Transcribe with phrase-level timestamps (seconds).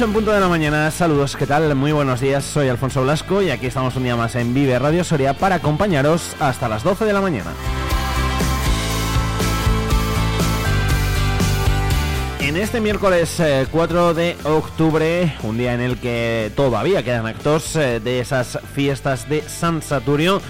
[0.00, 1.74] En punto de la mañana, saludos, ¿qué tal?
[1.74, 5.04] Muy buenos días, soy Alfonso Blasco y aquí estamos un día más en Vive Radio
[5.04, 7.52] Soria para acompañaros hasta las 12 de la mañana.
[12.40, 17.76] En este miércoles 4 eh, de octubre, un día en el que todavía quedan actos
[17.76, 20.40] eh, de esas fiestas de San Saturio,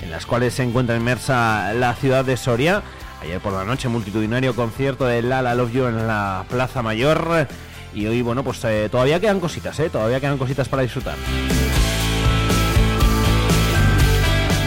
[0.00, 2.82] en las cuales se encuentra inmersa la ciudad de Soria.
[3.20, 7.48] Ayer por la noche, multitudinario concierto de Lala Love You en la Plaza Mayor.
[7.94, 9.90] Y hoy, bueno, pues eh, todavía quedan cositas, ¿eh?
[9.90, 11.16] Todavía quedan cositas para disfrutar.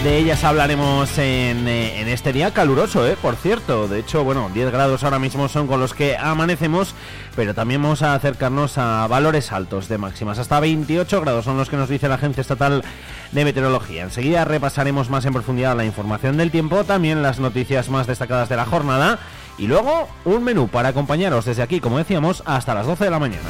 [0.03, 3.17] De ellas hablaremos en, eh, en, este día caluroso, ¿eh?
[3.19, 6.93] Por cierto, de hecho, bueno, 10 grados ahora mismo son con los que amanecemos,
[7.35, 10.37] pero también vamos a acercarnos a valores altos de máximas.
[10.37, 12.83] Hasta 28 grados son los que nos dice la Agencia Estatal
[13.31, 14.03] de Meteorología.
[14.03, 18.57] Enseguida repasaremos más en profundidad la información del tiempo, también las noticias más destacadas de
[18.57, 19.17] la jornada
[19.57, 23.19] y luego un menú para acompañaros desde aquí, como decíamos, hasta las 12 de la
[23.19, 23.49] mañana.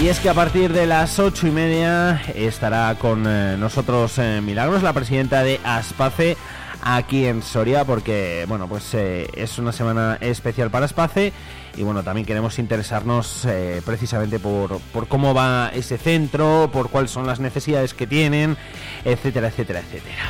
[0.00, 4.40] Y es que a partir de las ocho y media estará con eh, nosotros eh,
[4.42, 6.36] Milagros, la presidenta de Aspace,
[6.82, 11.32] aquí en Soria, porque bueno, pues eh, es una semana especial para Aspace
[11.76, 13.46] y bueno, también queremos interesarnos
[13.84, 18.56] precisamente por, por cómo va ese centro, por cuáles son las necesidades que tienen,
[19.04, 20.24] etcétera, etcétera, etcétera.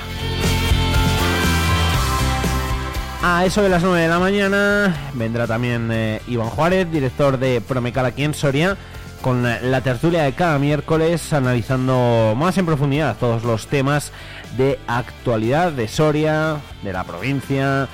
[3.23, 8.07] A eso de las 9 de la mañana vendrá también Iván Juárez, director de Promecal
[8.07, 8.77] aquí en Soria
[9.23, 14.13] con la tertulia de cada miércoles analizando más en profundidad todos los temas
[14.57, 17.89] de actualidad de Soria, de la provincia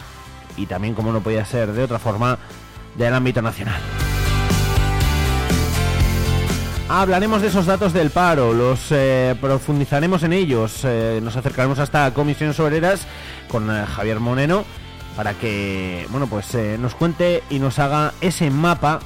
[0.58, 2.38] y también, como no podía ser de otra forma,
[2.96, 3.80] del ámbito nacional.
[6.88, 12.12] Hablaremos de esos datos del paro, los eh, profundizaremos en ellos, eh, nos acercaremos hasta
[12.12, 13.06] Comisiones Obreras
[13.48, 14.64] con eh, Javier Moneno
[15.16, 19.00] para que, bueno, pues nos cuente y nos haga ese mapa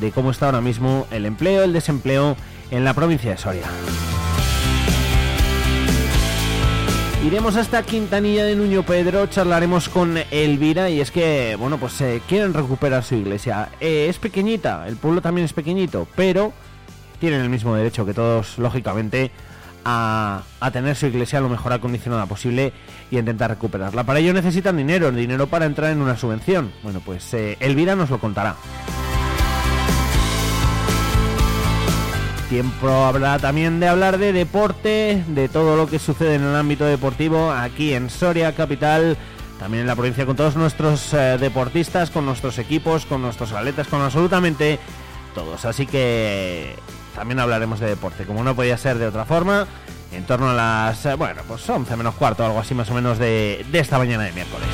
[0.00, 2.36] de cómo está ahora mismo el empleo, el desempleo
[2.70, 3.66] en la provincia de Soria.
[7.24, 12.22] Iremos hasta Quintanilla de Nuño Pedro, charlaremos con Elvira y es que, bueno, pues eh,
[12.26, 13.68] quieren recuperar su iglesia.
[13.78, 16.54] Eh, es pequeñita, el pueblo también es pequeñito, pero
[17.20, 19.30] tienen el mismo derecho que todos, lógicamente,
[19.84, 20.42] a,
[20.72, 22.72] tener su iglesia lo mejor acondicionada posible
[23.10, 24.04] y intentar recuperarla.
[24.04, 26.72] Para ello necesitan dinero, dinero para entrar en una subvención.
[26.82, 28.56] Bueno, pues eh, Elvira nos lo contará.
[32.50, 36.84] Tiempo habrá también de hablar de deporte, de todo lo que sucede en el ámbito
[36.84, 39.16] deportivo aquí en Soria Capital,
[39.60, 43.86] también en la provincia con todos nuestros eh, deportistas, con nuestros equipos, con nuestros atletas,
[43.86, 44.80] con absolutamente
[45.32, 45.64] todos.
[45.64, 46.74] Así que
[47.14, 49.68] también hablaremos de deporte, como no podía ser de otra forma,
[50.10, 53.18] en torno a las, eh, bueno, pues 11 menos cuarto, algo así más o menos
[53.18, 54.68] de, de esta mañana de miércoles.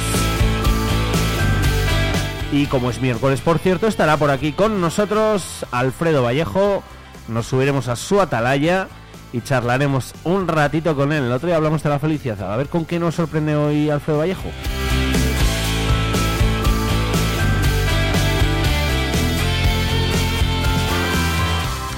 [2.52, 6.82] Y como es miércoles, por cierto, estará por aquí con nosotros Alfredo Vallejo,
[7.28, 8.88] nos subiremos a su atalaya
[9.32, 11.24] y charlaremos un ratito con él.
[11.24, 12.52] El otro día hablamos de la felicidad.
[12.52, 14.48] A ver con qué nos sorprende hoy Alfredo Vallejo.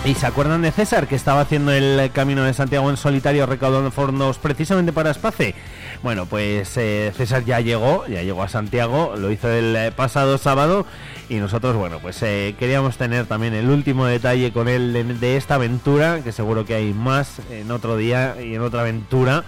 [0.04, 3.90] ¿Y se acuerdan de César que estaba haciendo el camino de Santiago en solitario recaudando
[3.90, 5.54] fondos precisamente para Espace?
[6.02, 10.38] Bueno, pues eh, César ya llegó, ya llegó a Santiago, lo hizo el eh, pasado
[10.38, 10.86] sábado
[11.28, 15.56] y nosotros, bueno, pues eh, queríamos tener también el último detalle con él de, esta
[15.56, 19.42] aventura, que seguro que hay más en otro día y en otra aventura,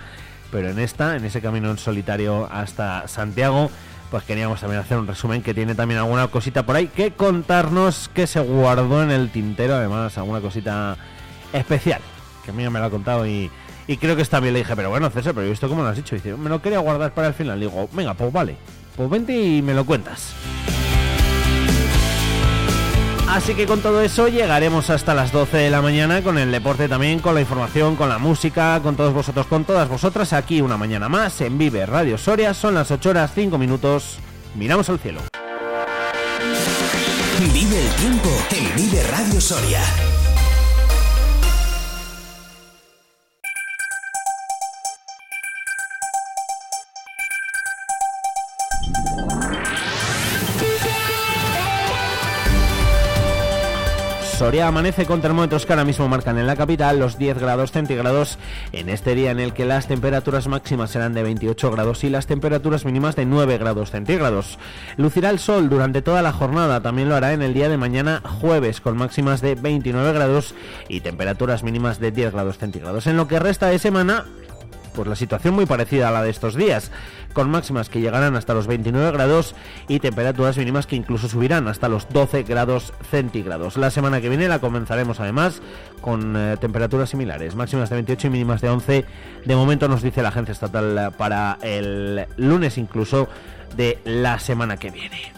[0.50, 3.70] pero en esta, en ese camino en solitario hasta Santiago,
[4.10, 8.10] pues queríamos también hacer un resumen que tiene también alguna cosita por ahí que contarnos
[8.12, 10.96] que se guardó en el tintero, además alguna cosita
[11.52, 12.00] especial,
[12.44, 13.52] que a mí me lo ha contado y,
[13.90, 14.54] y creo que está bien.
[14.54, 16.14] Le dije, pero bueno, César, pero esto cómo lo has dicho?
[16.14, 17.58] dice, me lo quería guardar para el final.
[17.58, 18.56] Digo, venga, pues vale,
[18.96, 20.32] pues vente y me lo cuentas.
[23.28, 26.88] Así que con todo eso llegaremos hasta las 12 de la mañana con el deporte
[26.88, 30.32] también, con la información, con la música, con todos vosotros, con todas vosotras.
[30.32, 32.54] Aquí una mañana más en Vive Radio Soria.
[32.54, 34.18] Son las 8 horas 5 minutos.
[34.54, 35.20] Miramos al cielo.
[37.52, 39.80] Vive el tiempo en Vive Radio Soria.
[54.40, 58.38] Soria amanece con termómetros que ahora mismo marcan en la capital los 10 grados centígrados
[58.72, 62.26] en este día en el que las temperaturas máximas serán de 28 grados y las
[62.26, 64.58] temperaturas mínimas de 9 grados centígrados.
[64.96, 68.22] Lucirá el sol durante toda la jornada, también lo hará en el día de mañana
[68.40, 70.54] jueves con máximas de 29 grados
[70.88, 73.06] y temperaturas mínimas de 10 grados centígrados.
[73.06, 74.24] En lo que resta de semana,
[74.94, 76.90] pues la situación muy parecida a la de estos días,
[77.32, 79.54] con máximas que llegarán hasta los 29 grados
[79.88, 83.76] y temperaturas mínimas que incluso subirán hasta los 12 grados centígrados.
[83.76, 85.62] La semana que viene la comenzaremos además
[86.00, 89.04] con eh, temperaturas similares, máximas de 28 y mínimas de 11.
[89.44, 93.28] De momento nos dice la agencia estatal para el lunes incluso
[93.76, 95.32] de la semana que viene.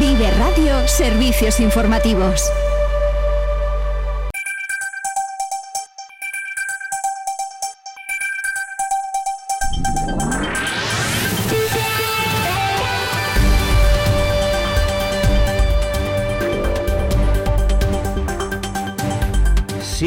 [0.00, 2.50] Vive Radio Servicios Informativos.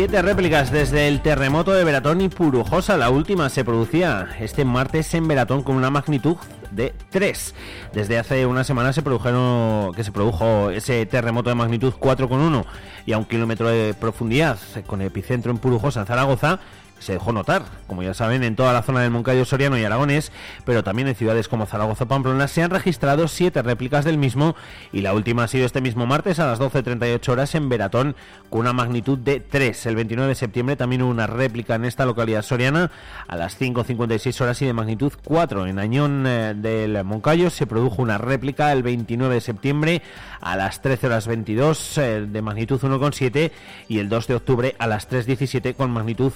[0.09, 2.95] Siete réplicas desde el terremoto de Veratón y Purujosa.
[2.95, 6.37] La última se producía este martes en Veratón con una magnitud
[6.71, 7.53] de 3.
[7.93, 12.63] Desde hace una semana se produjeron que se produjo ese terremoto de magnitud 4,1
[13.05, 16.61] y a un kilómetro de profundidad con epicentro en Purujosa, Zaragoza
[16.99, 20.31] se dejó notar, como ya saben, en toda la zona del Moncayo Soriano y Aragonés,
[20.65, 24.55] pero también en ciudades como Zaragoza o Pamplona se han registrado siete réplicas del mismo
[24.91, 28.15] y la última ha sido este mismo martes a las 12.38 horas en Veratón
[28.49, 29.85] con una magnitud de 3.
[29.85, 32.91] El 29 de septiembre también hubo una réplica en esta localidad soriana
[33.27, 35.67] a las 5.56 horas y de magnitud 4.
[35.67, 40.01] En Añón eh, del Moncayo se produjo una réplica el 29 de septiembre
[40.41, 43.51] a las 13 horas 22 eh, de magnitud 1,7
[43.87, 46.31] y el 2 de octubre a las 3.17 con magnitud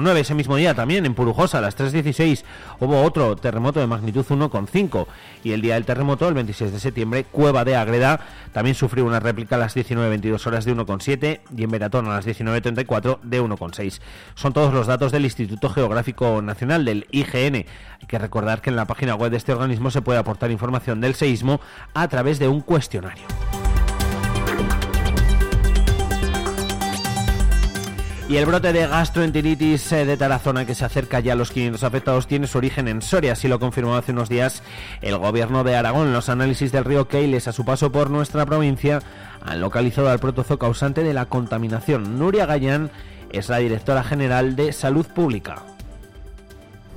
[0.00, 0.16] 1,9.
[0.16, 2.44] Ese mismo día también en Purujosa a las 3.16
[2.80, 5.06] hubo otro terremoto de magnitud 1,5
[5.44, 8.20] y el día del terremoto, el 26 de septiembre, Cueva de Agreda
[8.52, 12.26] también sufrió una réplica a las 19.22 horas de 1,7 y en Veratón a las
[12.26, 14.00] 19.34 de 1,6.
[14.34, 17.54] Son todos los datos del Instituto Geográfico Nacional, del IGN.
[17.54, 21.00] Hay que recordar que en la página web de este organismo se puede aportar información
[21.00, 21.60] del seísmo
[21.94, 23.24] a través de un cuestionario.
[28.30, 31.82] Y el brote de gastroenteritis eh, de Tarazona que se acerca ya a los 500
[31.82, 34.62] afectados tiene su origen en Soria, así lo confirmó hace unos días
[35.02, 36.12] el gobierno de Aragón.
[36.12, 39.02] Los análisis del río Keiles a su paso por nuestra provincia
[39.44, 42.20] han localizado al protozo causante de la contaminación.
[42.20, 42.92] Nuria Gallán
[43.32, 45.64] es la directora general de Salud Pública.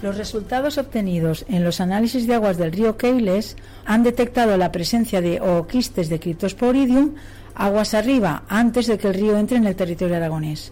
[0.04, 3.58] Los resultados obtenidos en los análisis de aguas del río Keiles
[3.88, 7.16] han detectado la presencia de ooquistes de Cryptosporidium
[7.56, 10.72] aguas arriba antes de que el río entre en el territorio aragonés.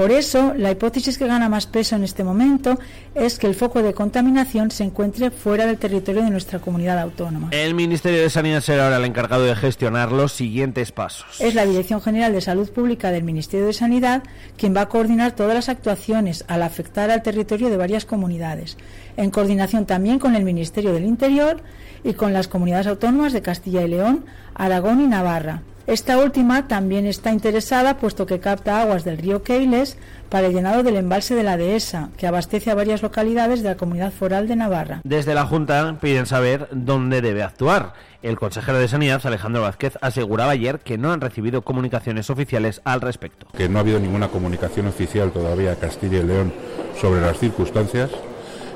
[0.00, 2.78] Por eso, la hipótesis que gana más peso en este momento
[3.14, 7.50] es que el foco de contaminación se encuentre fuera del territorio de nuestra comunidad autónoma.
[7.50, 11.38] El Ministerio de Sanidad será ahora el encargado de gestionar los siguientes pasos.
[11.38, 14.22] Es la Dirección General de Salud Pública del Ministerio de Sanidad
[14.56, 18.78] quien va a coordinar todas las actuaciones al afectar al territorio de varias comunidades,
[19.18, 21.62] en coordinación también con el Ministerio del Interior
[22.04, 24.24] y con las comunidades autónomas de Castilla y León,
[24.54, 29.96] Aragón y Navarra esta última también está interesada puesto que capta aguas del río Keiles
[30.28, 33.76] para el llenado del embalse de la dehesa, que abastece a varias localidades de la
[33.76, 35.00] comunidad foral de Navarra.
[35.02, 37.94] Desde la Junta piden saber dónde debe actuar.
[38.22, 43.00] El consejero de Sanidad, Alejandro Vázquez, aseguraba ayer que no han recibido comunicaciones oficiales al
[43.00, 43.46] respecto.
[43.56, 46.52] Que no ha habido ninguna comunicación oficial todavía a Castilla y León
[47.00, 48.10] sobre las circunstancias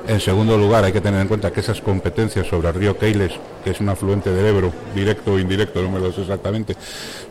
[0.07, 3.33] en segundo lugar, hay que tener en cuenta que esas competencias sobre el río Keiles,
[3.63, 6.75] que es un afluente del Ebro, directo o indirecto, no me lo sé exactamente,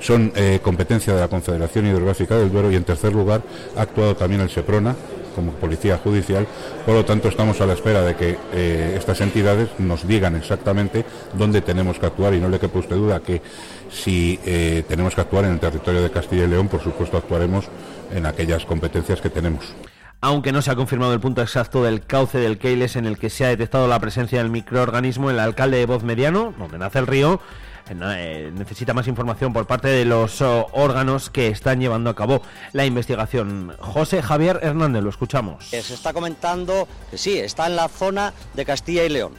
[0.01, 3.43] son eh, competencia de la Confederación Hidrográfica del Duero y en tercer lugar
[3.77, 4.97] ha actuado también el SEPRONA
[5.35, 6.47] como policía judicial,
[6.87, 11.05] por lo tanto estamos a la espera de que eh, estas entidades nos digan exactamente
[11.33, 13.43] dónde tenemos que actuar y no le quepa usted duda que
[13.91, 17.67] si eh, tenemos que actuar en el territorio de Castilla y León, por supuesto actuaremos
[18.15, 19.75] en aquellas competencias que tenemos
[20.25, 23.29] aunque no se ha confirmado el punto exacto del cauce del Keiles en el que
[23.29, 27.07] se ha detectado la presencia del microorganismo, el alcalde de Voz Mediano, donde nace el
[27.07, 27.43] río,
[27.91, 32.17] eh, eh, necesita más información por parte de los oh, órganos que están llevando a
[32.17, 32.41] cabo
[32.73, 33.77] la investigación.
[33.79, 35.67] José Javier Hernández, lo escuchamos.
[35.67, 39.35] Se está comentando que sí, está en la zona de Castilla y León.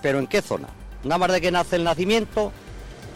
[0.00, 0.68] ¿Pero en qué zona?
[1.04, 2.50] ¿Nada más de que nace el nacimiento?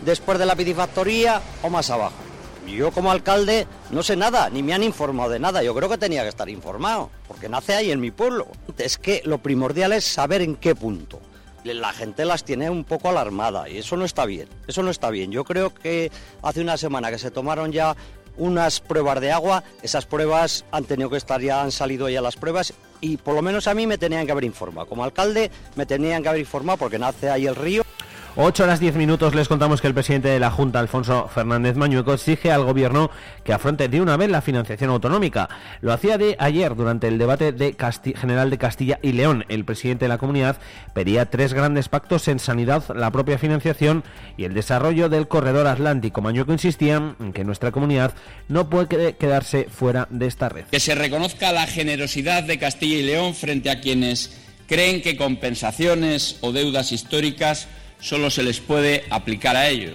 [0.05, 2.34] ¿Después de la piscifactoría o más abajo?
[2.67, 5.63] Yo como alcalde no sé nada, ni me han informado de nada.
[5.63, 8.49] Yo creo que tenía que estar informado, porque nace ahí en mi pueblo.
[8.79, 11.21] Es que lo primordial es saber en qué punto.
[11.65, 15.11] la gente las tiene un poco alarmada y eso no está bien, eso no está
[15.11, 15.31] bien.
[15.31, 16.11] Yo creo que
[16.43, 17.97] hace una semana que se tomaron ya
[18.37, 22.37] unas pruebas de agua, esas pruebas han tenido que estar ya, han salido ya las
[22.37, 24.89] pruebas y por lo menos a mí me tenían que haber informado.
[24.89, 27.85] Como alcalde me tenían que haber informado porque nace ahí el río
[28.37, 32.15] 8 horas 10 minutos les contamos que el presidente de la Junta, Alfonso Fernández Mañueco,
[32.15, 33.13] exige al gobierno
[33.45, 35.49] que afronte de una vez la financiación autonómica.
[35.83, 37.77] Lo hacía de ayer durante el debate de
[38.17, 39.45] general de Castilla y León.
[39.49, 40.59] El presidente de la comunidad
[40.95, 44.03] pedía tres grandes pactos en sanidad, la propia financiación
[44.37, 46.21] y el desarrollo del corredor atlántico.
[46.21, 48.15] Mañueco insistía en que nuestra comunidad
[48.49, 50.65] no puede quedarse fuera de esta red.
[50.73, 56.39] Que se reconozca la generosidad de Castilla y León frente a quienes creen que compensaciones
[56.41, 57.69] o deudas históricas
[58.05, 59.95] solo se les puede aplicar a ellos.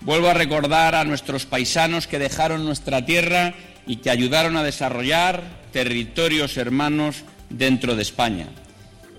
[0.00, 3.54] Vuelvo a recordar a nuestros paisanos que dejaron nuestra tierra
[3.86, 8.48] y que ayudaron a desarrollar territorios hermanos dentro de España.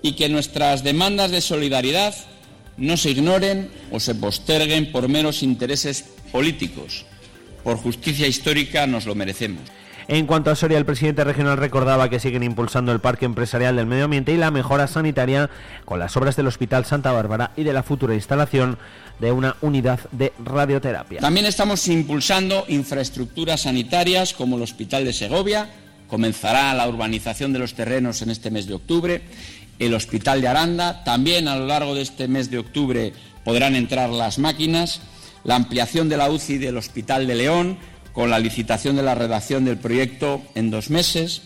[0.02, 2.14] Y que nuestras demandas de solidaridad
[2.76, 7.04] no se ignoren o se posterguen por meros intereses políticos.
[7.62, 9.62] Por justicia histórica nos lo merecemos.
[10.10, 13.84] En cuanto a Soria, el presidente regional recordaba que siguen impulsando el parque empresarial del
[13.84, 15.50] medio ambiente y la mejora sanitaria
[15.84, 18.78] con las obras del Hospital Santa Bárbara y de la futura instalación
[19.18, 21.20] de una unidad de radioterapia.
[21.20, 25.68] También estamos impulsando infraestructuras sanitarias como el Hospital de Segovia,
[26.08, 29.20] comenzará la urbanización de los terrenos en este mes de octubre,
[29.78, 33.12] el Hospital de Aranda, también a lo largo de este mes de octubre
[33.44, 35.02] podrán entrar las máquinas,
[35.44, 37.78] la ampliación de la UCI del Hospital de León,
[38.18, 41.42] con la licitación de la redacción del proyecto en dos meses.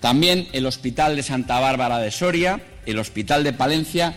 [0.00, 4.14] También el Hospital de Santa Bárbara de Soria, el Hospital de Palencia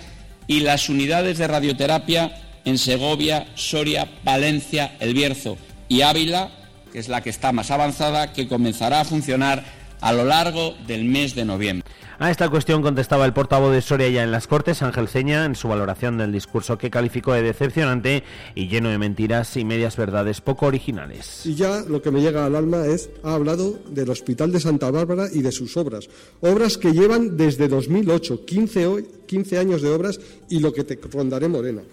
[0.48, 2.32] y las unidades de radioterapia
[2.64, 5.58] en Segovia, Soria, Palencia, El Bierzo
[5.90, 6.50] y Ávila,
[6.94, 9.66] que es la que está más avanzada, que comenzará a funcionar
[10.00, 11.92] a lo largo del mes de noviembre.
[12.20, 15.54] A esta cuestión contestaba el portavoz de Soria ya en las Cortes, Ángel Ceña, en
[15.54, 18.24] su valoración del discurso que calificó de decepcionante
[18.56, 21.46] y lleno de mentiras y medias verdades poco originales.
[21.46, 24.90] Y ya lo que me llega al alma es, ha hablado del Hospital de Santa
[24.90, 26.10] Bárbara y de sus obras.
[26.42, 30.20] Obras que llevan desde 2008, 15, 15 años de obras
[30.50, 31.84] y lo que te rondaré Morena.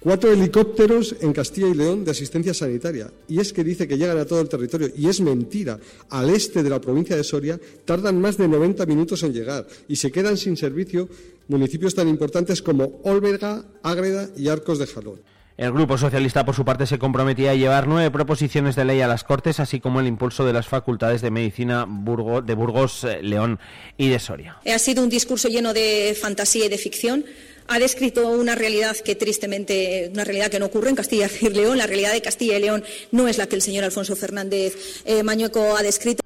[0.00, 3.10] Cuatro helicópteros en Castilla y León de asistencia sanitaria.
[3.26, 4.90] Y es que dice que llegan a todo el territorio.
[4.96, 5.80] Y es mentira.
[6.10, 9.96] Al este de la provincia de Soria tardan más de 90 minutos en llegar y
[9.96, 11.08] se quedan sin servicio
[11.48, 15.20] municipios tan importantes como Olverga, Ágreda y Arcos de Jalón.
[15.58, 19.08] El Grupo Socialista, por su parte, se comprometía a llevar nueve proposiciones de ley a
[19.08, 23.58] las Cortes, así como el impulso de las facultades de medicina de Burgos, eh, León
[23.96, 24.58] y de Soria.
[24.64, 27.24] Ha sido un discurso lleno de fantasía y de ficción
[27.68, 31.78] ha descrito una realidad que tristemente, una realidad que no ocurre en Castilla y León.
[31.78, 35.22] La realidad de Castilla y León no es la que el señor Alfonso Fernández eh,
[35.22, 36.22] Mañueco ha descrito.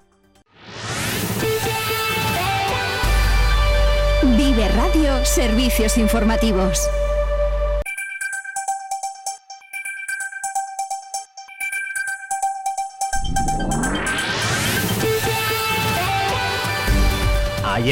[4.37, 6.89] Vive Radio, servicios informativos.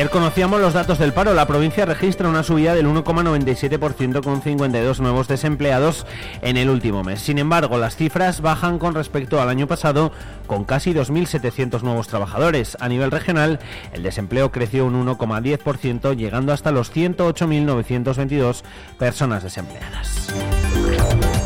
[0.01, 1.35] Ayer conocíamos los datos del paro.
[1.35, 6.07] La provincia registra una subida del 1,97% con 52 nuevos desempleados
[6.41, 7.21] en el último mes.
[7.21, 10.11] Sin embargo, las cifras bajan con respecto al año pasado
[10.47, 12.77] con casi 2.700 nuevos trabajadores.
[12.79, 13.59] A nivel regional,
[13.93, 18.63] el desempleo creció un 1,10% llegando hasta los 108.922
[18.97, 20.33] personas desempleadas.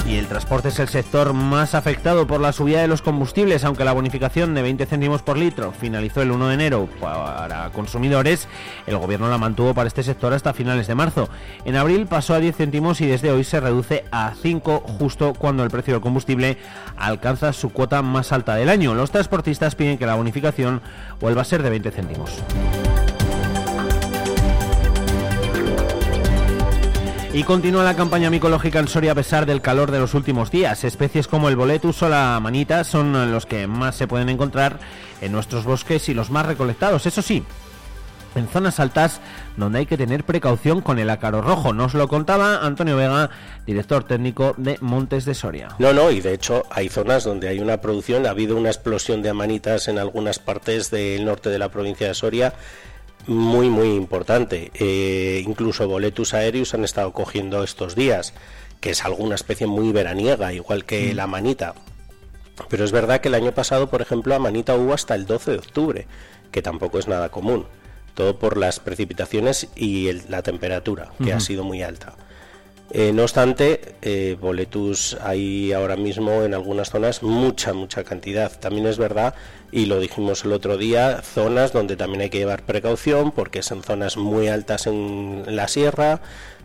[0.07, 3.83] Y el transporte es el sector más afectado por la subida de los combustibles, aunque
[3.83, 8.47] la bonificación de 20 céntimos por litro finalizó el 1 de enero para consumidores,
[8.85, 11.27] el gobierno la mantuvo para este sector hasta finales de marzo.
[11.65, 15.63] En abril pasó a 10 céntimos y desde hoy se reduce a 5 justo cuando
[15.63, 16.59] el precio del combustible
[16.97, 18.93] alcanza su cuota más alta del año.
[18.93, 20.81] Los transportistas piden que la bonificación
[21.19, 22.43] vuelva a ser de 20 céntimos.
[27.35, 30.85] Y continúa la campaña micológica en Soria a pesar del calor de los últimos días.
[30.85, 34.79] Especies como el boletus o la manita son los que más se pueden encontrar
[35.19, 37.05] en nuestros bosques y los más recolectados.
[37.05, 37.43] Eso sí,
[38.35, 39.19] en zonas altas
[39.57, 41.73] donde hay que tener precaución con el ácaro rojo.
[41.73, 43.29] Nos lo contaba Antonio Vega,
[43.67, 45.75] director técnico de Montes de Soria.
[45.77, 49.21] No, no, y de hecho hay zonas donde hay una producción, ha habido una explosión
[49.21, 52.53] de amanitas en algunas partes del norte de la provincia de Soria
[53.27, 54.72] muy, muy importante.
[54.75, 58.34] Eh, incluso boletus aéreos han estado cogiendo estos días,
[58.82, 61.15] que es alguna especie muy veraniega, igual que mm.
[61.15, 61.75] la manita.
[62.70, 65.51] Pero es verdad que el año pasado, por ejemplo, la manita hubo hasta el 12
[65.51, 66.08] de octubre,
[66.51, 67.65] que tampoco es nada común.
[68.13, 72.15] Todo por las precipitaciones y la temperatura, que ha sido muy alta.
[72.91, 78.51] Eh, no obstante, eh, boletus hay ahora mismo en algunas zonas mucha, mucha cantidad.
[78.59, 79.33] También es verdad,
[79.71, 83.83] y lo dijimos el otro día, zonas donde también hay que llevar precaución porque son
[83.83, 86.21] zonas muy altas en la sierra,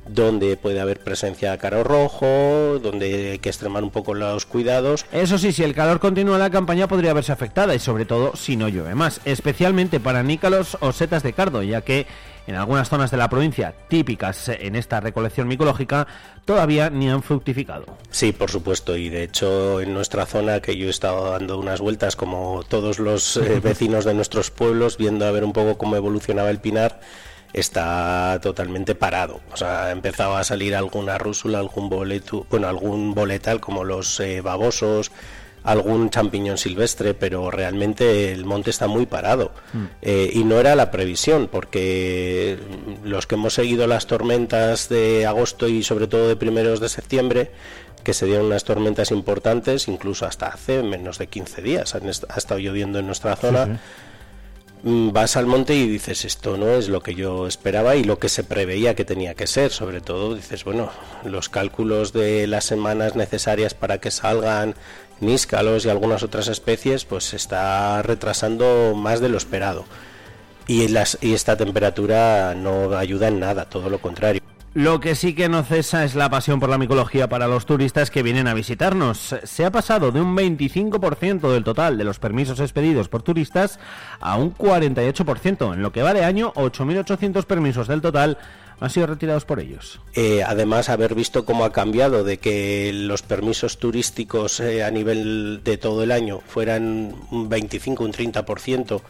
[0.07, 5.07] donde puede haber presencia de caro rojo, donde hay que extremar un poco los cuidados.
[5.13, 8.57] Eso sí, si el calor continúa, la campaña podría verse afectada y sobre todo si
[8.57, 12.07] no llueve más, especialmente para nícalos o setas de cardo, ya que
[12.47, 16.07] en algunas zonas de la provincia típicas en esta recolección micológica
[16.45, 17.85] todavía ni han fructificado.
[18.11, 21.81] Sí, por supuesto, y de hecho en nuestra zona que yo he estado dando unas
[21.81, 25.97] vueltas como todos los eh, vecinos de nuestros pueblos, viendo a ver un poco cómo
[25.97, 27.01] evolucionaba el pinar,
[27.53, 29.41] está totalmente parado.
[29.53, 34.41] O sea, empezaba a salir alguna rúsula, algún boleto, bueno, algún boletal como los eh,
[34.41, 35.11] babosos,
[35.63, 39.53] algún champiñón silvestre, pero realmente el monte está muy parado.
[39.73, 39.85] Mm.
[40.03, 42.59] Eh, y no era la previsión, porque
[43.05, 47.51] los que hemos seguido las tormentas de agosto y sobre todo de primeros de septiembre,
[48.05, 52.59] que se dieron unas tormentas importantes, incluso hasta hace menos de 15 días, ha estado
[52.59, 53.81] lloviendo en nuestra zona.
[54.83, 58.29] Vas al monte y dices esto no es lo que yo esperaba y lo que
[58.31, 60.91] se preveía que tenía que ser sobre todo dices bueno
[61.25, 64.75] los cálculos de las semanas necesarias para que salgan
[65.21, 69.85] níscalos y algunas otras especies pues está retrasando más de lo esperado
[70.67, 74.41] y, las, y esta temperatura no ayuda en nada todo lo contrario
[74.75, 78.11] lo que sí que no cesa es la pasión por la micología para los turistas
[78.11, 79.35] que vienen a visitarnos.
[79.43, 83.81] Se ha pasado de un 25% del total de los permisos expedidos por turistas
[84.21, 85.75] a un 48%.
[85.75, 88.39] En lo que va de año, 8.800 permisos del total
[88.79, 90.01] han sido retirados por ellos.
[90.15, 95.61] Eh, además, haber visto cómo ha cambiado de que los permisos turísticos eh, a nivel
[95.65, 99.03] de todo el año fueran un 25, un 30%,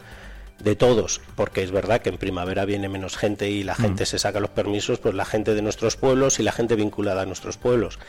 [0.63, 4.05] de todos, porque es verdad que en primavera viene menos gente y la gente mm.
[4.05, 7.25] se saca los permisos, pues la gente de nuestros pueblos y la gente vinculada a
[7.25, 7.99] nuestros pueblos.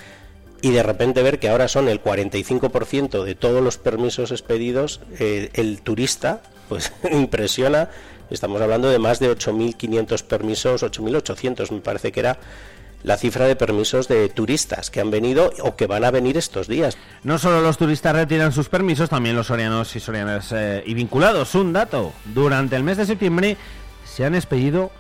[0.61, 5.51] Y de repente ver que ahora son el 45% de todos los permisos expedidos, eh,
[5.55, 7.91] el turista, pues impresiona.
[8.31, 12.39] Estamos hablando de más de 8.500 permisos, 8.800 me parece que era
[13.03, 16.69] la cifra de permisos de turistas que han venido o que van a venir estos
[16.69, 16.97] días.
[17.25, 21.55] No solo los turistas retiran sus permisos, también los sorianos y sorianas eh, y vinculados.
[21.55, 23.57] Un dato, durante el mes de septiembre
[24.05, 24.91] se han expedido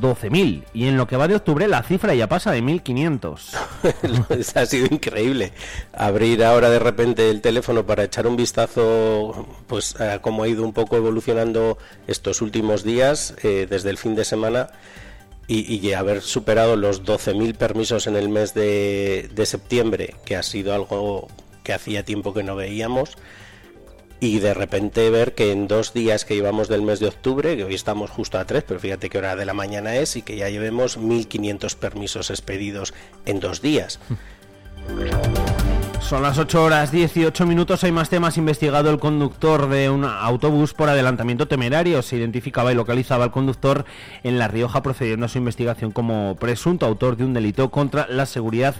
[0.00, 4.54] 12.000 y en lo que va de octubre la cifra ya pasa de 1.500.
[4.56, 5.52] ha sido increíble
[5.92, 10.64] abrir ahora de repente el teléfono para echar un vistazo pues a cómo ha ido
[10.64, 14.70] un poco evolucionando estos últimos días eh, desde el fin de semana
[15.46, 21.28] y, haber superado los 12.000 permisos en el mes de, septiembre, que ha sido algo
[21.62, 23.16] que hacía tiempo que no veíamos,
[24.20, 27.64] y de repente ver que en dos días que llevamos del mes de octubre, que
[27.64, 30.36] hoy estamos justo a tres, pero fíjate qué hora de la mañana es, y que
[30.36, 32.94] ya llevemos 1.500 permisos expedidos
[33.26, 34.00] en dos días.
[36.04, 37.82] Son las 8 horas 18 minutos.
[37.82, 38.36] Hay más temas.
[38.36, 42.02] Investigado el conductor de un autobús por adelantamiento temerario.
[42.02, 43.86] Se identificaba y localizaba al conductor
[44.22, 48.26] en La Rioja, procediendo a su investigación como presunto autor de un delito contra la
[48.26, 48.74] seguridad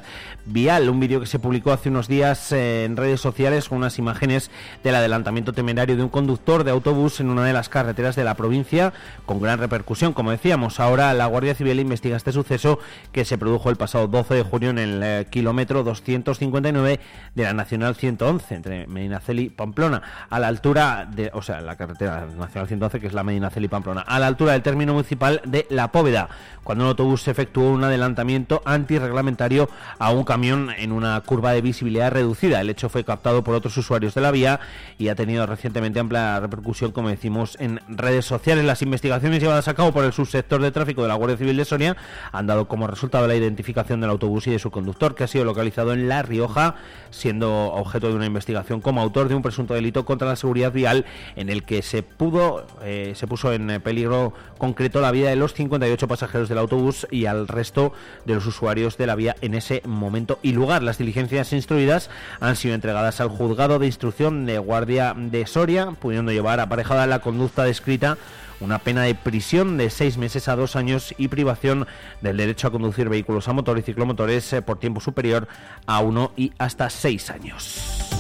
[0.45, 0.91] vial.
[0.91, 4.51] Un vídeo que se publicó hace unos días en redes sociales con unas imágenes
[4.83, 8.35] del adelantamiento temerario de un conductor de autobús en una de las carreteras de la
[8.35, 8.93] provincia,
[9.25, 10.13] con gran repercusión.
[10.13, 12.81] Como decíamos, ahora la Guardia Civil investiga este suceso
[13.13, 17.01] que se produjo el pasado 12 de junio en el eh, kilómetro 259
[17.35, 21.77] de la Nacional 111 entre Medinaceli y Pamplona, a la altura de, o sea, la
[21.77, 25.67] carretera Nacional 111 que es la Medinaceli Pamplona, a la altura del término municipal de
[25.71, 26.29] La Póveda,
[26.63, 32.11] cuando un autobús efectuó un adelantamiento antirreglamentario a un camión en una curva de visibilidad
[32.11, 32.61] reducida.
[32.61, 34.61] El hecho fue captado por otros usuarios de la vía
[34.99, 38.65] y ha tenido recientemente amplia repercusión, como decimos, en redes sociales.
[38.65, 41.65] Las investigaciones llevadas a cabo por el subsector de tráfico de la Guardia Civil de
[41.65, 41.97] Soria
[42.33, 45.45] han dado como resultado la identificación del autobús y de su conductor, que ha sido
[45.45, 46.77] localizado en La Rioja
[47.11, 51.05] siendo objeto de una investigación como autor de un presunto delito contra la seguridad vial
[51.37, 55.55] en el que se pudo eh, se puso en peligro concreto la vida de los
[55.55, 57.93] 58 pasajeros del autobús y al resto
[58.25, 60.83] de los usuarios de la vía en ese momento y lugar.
[60.83, 66.33] Las diligencias instruidas han sido entregadas al juzgado de instrucción de Guardia de Soria, pudiendo
[66.33, 68.19] llevar aparejada la conducta descrita
[68.65, 71.87] una pena de prisión de seis meses a dos años y privación
[72.23, 75.47] del derecho a conducir vehículos a motor y ciclomotores eh, por tiempo superior
[75.87, 78.15] a uno y hasta seis años.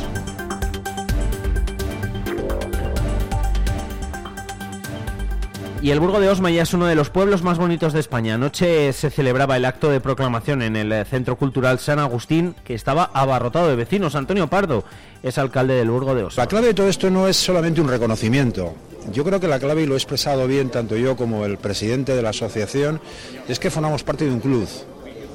[5.84, 8.36] Y el Burgo de Osma ya es uno de los pueblos más bonitos de España.
[8.36, 12.72] Anoche se celebraba el acto de proclamación en el eh, Centro Cultural San Agustín, que
[12.72, 14.14] estaba abarrotado de vecinos.
[14.14, 14.82] Antonio Pardo
[15.22, 16.42] es alcalde del Burgo de Osma.
[16.42, 18.72] La clave de todo esto no es solamente un reconocimiento.
[19.12, 22.16] Yo creo que la clave, y lo he expresado bien tanto yo como el presidente
[22.16, 23.02] de la asociación,
[23.46, 24.66] es que formamos parte de un club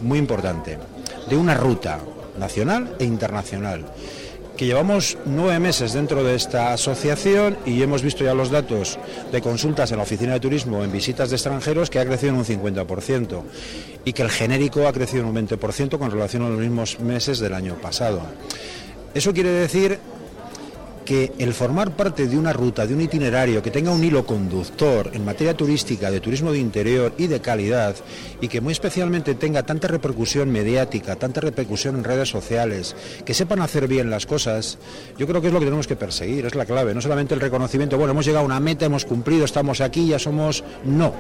[0.02, 0.80] muy importante,
[1.30, 2.00] de una ruta
[2.40, 3.86] nacional e internacional
[4.60, 9.00] que llevamos nueve meses dentro de esta asociación y hemos visto ya los datos
[9.32, 12.40] de consultas en la oficina de turismo en visitas de extranjeros que ha crecido en
[12.40, 13.42] un 50%
[14.04, 17.40] y que el genérico ha crecido en un 20% con relación a los mismos meses
[17.40, 18.22] del año pasado.
[19.14, 19.98] Eso quiere decir
[21.10, 25.10] que el formar parte de una ruta, de un itinerario que tenga un hilo conductor
[25.12, 27.96] en materia turística, de turismo de interior y de calidad,
[28.40, 32.96] y que muy especialmente tenga tanta repercusión mediática, tanta repercusión en redes sociales,
[33.26, 34.78] que sepan hacer bien las cosas,
[35.18, 37.42] yo creo que es lo que tenemos que perseguir, es la clave, no solamente el
[37.42, 40.64] reconocimiento, bueno, hemos llegado a una meta, hemos cumplido, estamos aquí, ya somos...
[40.86, 41.16] No.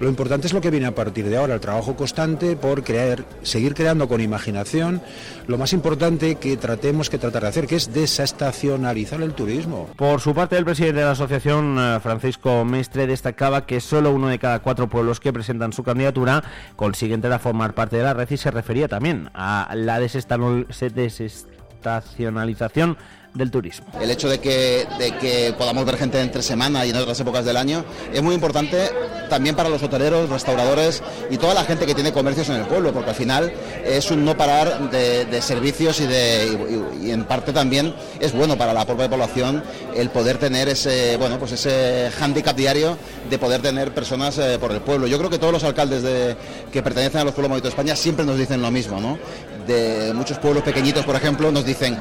[0.00, 3.24] Lo importante es lo que viene a partir de ahora, el trabajo constante por crear,
[3.42, 5.02] seguir creando con imaginación
[5.48, 9.88] lo más importante que tratemos que tratar de hacer, que es desestacionalizar el turismo.
[9.96, 14.28] Por su parte, el presidente de la asociación, eh, Francisco Mestre, destacaba que solo uno
[14.28, 16.44] de cada cuatro pueblos que presentan su candidatura
[16.76, 22.96] consigue entrar a formar parte de la red y se refería también a la desestacionalización
[23.38, 23.86] del turismo.
[24.00, 27.44] El hecho de que, de que podamos ver gente entre semana y en otras épocas
[27.44, 28.90] del año es muy importante
[29.28, 32.92] también para los hoteleros, restauradores y toda la gente que tiene comercios en el pueblo,
[32.92, 33.52] porque al final
[33.84, 38.72] es un no parar de, servicios y, de, y, en parte también es bueno para
[38.72, 39.62] la propia población
[39.94, 42.96] el poder tener ese, bueno, pues ese hándicap diario
[43.30, 45.06] de poder tener personas eh, por el pueblo.
[45.06, 46.36] Yo creo que todos los alcaldes de,
[46.72, 49.18] que pertenecen a los pueblos de España siempre nos dicen lo mismo, ¿no?
[49.66, 51.98] De muchos pueblos pequeñitos, por ejemplo, nos dicen,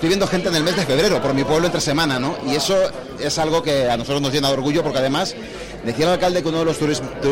[0.00, 2.34] estoy viendo gente en el mes de febrero por mi pueblo entre semana, ¿no?
[2.50, 2.74] Y eso
[3.22, 5.34] es algo que a nosotros nos llena de orgullo porque además
[5.84, 6.78] decía el alcalde que uno de los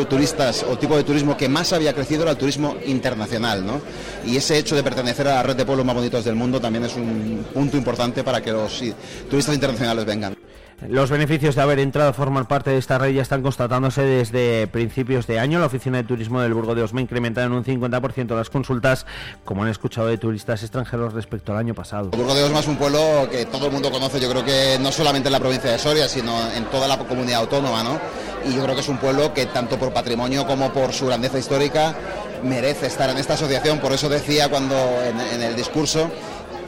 [0.07, 3.81] turistas o tipo de turismo que más había crecido era el turismo internacional, ¿no?
[4.23, 6.85] Y ese hecho de pertenecer a la red de pueblos más bonitos del mundo también
[6.85, 8.83] es un punto importante para que los
[9.27, 10.37] turistas internacionales vengan.
[10.87, 14.65] Los beneficios de haber entrado a formar parte de esta red ya están constatándose desde
[14.67, 15.59] principios de año.
[15.59, 19.05] La Oficina de Turismo del Burgo de Osma ha incrementado en un 50% las consultas,
[19.43, 22.11] como han escuchado de turistas extranjeros respecto al año pasado.
[22.13, 24.77] El Burgo de Osma es un pueblo que todo el mundo conoce, yo creo que
[24.79, 27.99] no solamente en la provincia de Soria, sino en toda la comunidad autónoma, ¿no?
[28.45, 31.37] Y yo creo que es un pueblo que tanto por patrimonio como por su grandeza
[31.37, 31.93] histórica
[32.41, 33.79] merece estar en esta asociación.
[33.79, 36.09] Por eso decía cuando en el discurso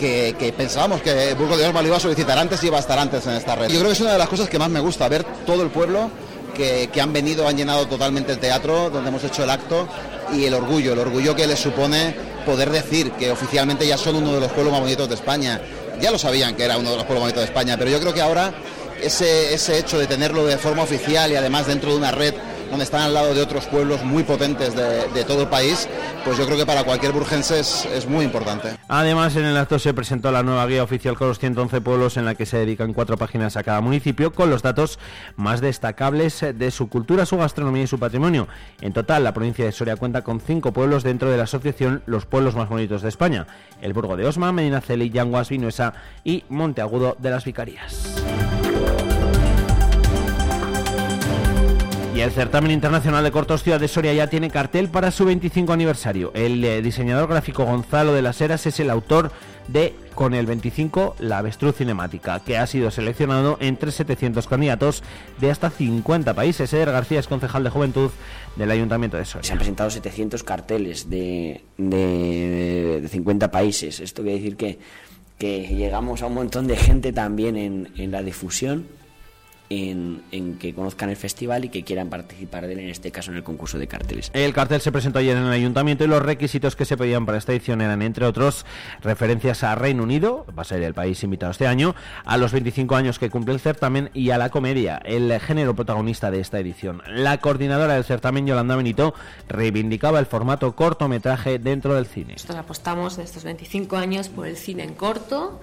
[0.01, 2.97] que, pensábamos que Burgos de Osma lo iba a solicitar antes y iba a estar
[2.97, 3.69] antes en esta red.
[3.69, 5.69] Yo creo que es una de las cosas que más me gusta, ver todo el
[5.69, 6.09] pueblo
[6.55, 9.87] que, han venido, han llenado totalmente el teatro donde hemos hecho el acto
[10.33, 14.33] y el orgullo, el orgullo que les supone poder decir que oficialmente ya son uno
[14.33, 15.61] de los pueblos más bonitos de España.
[15.99, 17.99] Ya lo sabían que era uno de los pueblos más bonitos de España, pero yo
[17.99, 18.53] creo que ahora
[19.01, 22.33] ese, ese hecho de tenerlo de forma oficial y además dentro de una red
[22.71, 25.87] donde están al lado de otros pueblos muy potentes de, todo el país,
[26.25, 28.75] pues yo creo que para cualquier burgense es, muy importante.
[28.87, 32.25] Además, en el acto se presentó la nueva guía oficial con los 111 pueblos en
[32.25, 34.97] la que se dedican cuatro páginas a cada municipio con los datos
[35.35, 38.47] más destacables de su cultura, su gastronomía y su patrimonio.
[38.79, 42.25] En total, la provincia de Soria cuenta con cinco pueblos dentro de la asociación Los
[42.25, 43.47] Pueblos Más Bonitos de España.
[43.81, 48.23] El Burgo de Osma, Medinaceli, Yanguas, Vinuesa y Monteagudo de las Vicarías.
[52.13, 55.71] Y el certamen internacional de cortos Ciudad de Soria ya tiene cartel para su 25
[55.71, 56.33] aniversario.
[56.35, 59.31] El eh, diseñador gráfico Gonzalo de las Heras es el autor
[59.69, 65.03] de Con el 25, la avestruz cinemática, que ha sido seleccionado entre 700 candidatos
[65.39, 66.73] de hasta 50 países.
[66.73, 68.11] Eder García es concejal de Juventud
[68.57, 69.47] del Ayuntamiento de Soria.
[69.47, 74.01] Se han presentado 700 carteles de, de, 50 países.
[74.01, 74.79] Esto quiere decir que,
[75.37, 78.85] que llegamos a un montón de gente también en, en la difusión
[79.71, 83.37] en, que conozcan el festival y que quieran participar de él, en este caso en
[83.37, 84.29] el concurso de carteles.
[84.33, 87.37] El cartel se presentó ayer en el ayuntamiento y los requisitos que se pedían para
[87.37, 88.65] esta edición eran, entre otros,
[89.01, 92.95] referencias a Reino Unido, va a ser el país invitado este año, a los 25
[92.95, 97.01] años que cumple el certamen y a la comedia, el género protagonista de esta edición.
[97.07, 99.13] La coordinadora del certamen, Yolanda Benito,
[99.47, 102.33] reivindicaba el formato cortometraje dentro del cine.
[102.33, 105.61] Nosotros apostamos en estos 25 años por el cine en corto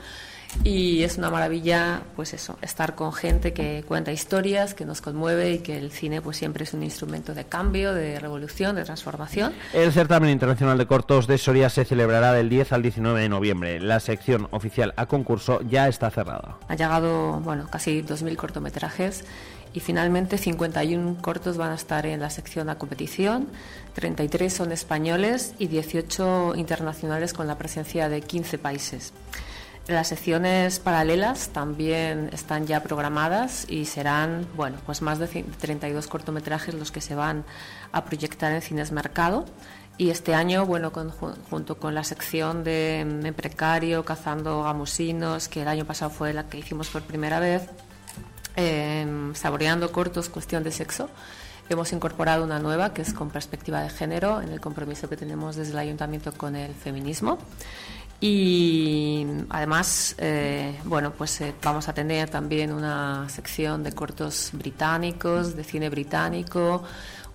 [0.64, 5.52] y es una maravilla pues eso estar con gente que cuenta historias que nos conmueve
[5.52, 9.52] y que el cine pues siempre es un instrumento de cambio de revolución de transformación.
[9.72, 13.80] El certamen internacional de cortos de Soria se celebrará del 10 al 19 de noviembre.
[13.80, 16.58] La sección oficial a concurso ya está cerrada.
[16.68, 19.24] Ha llegado bueno casi 2.000 cortometrajes
[19.74, 23.48] y finalmente 51 cortos van a estar en la sección a competición,
[23.94, 29.12] 33 son españoles y 18 internacionales con la presencia de 15 países.
[29.88, 36.74] Las secciones paralelas también están ya programadas y serán, bueno, pues más de 32 cortometrajes
[36.74, 37.46] los que se van
[37.90, 39.46] a proyectar en Cines Mercado.
[39.96, 40.92] Y este año, bueno,
[41.48, 46.50] junto con la sección de En Precario, Cazando Gamusinos, que el año pasado fue la
[46.50, 47.62] que hicimos por primera vez,
[48.56, 51.08] em, Saboreando Cortos, Cuestión de Sexo,
[51.70, 55.56] hemos incorporado una nueva que es con perspectiva de género en el compromiso que tenemos
[55.56, 57.38] desde el ayuntamiento con el feminismo
[58.20, 65.54] Y además, eh, bueno, pues eh, vamos a tener también una sección de cortos británicos,
[65.54, 66.82] de cine británico,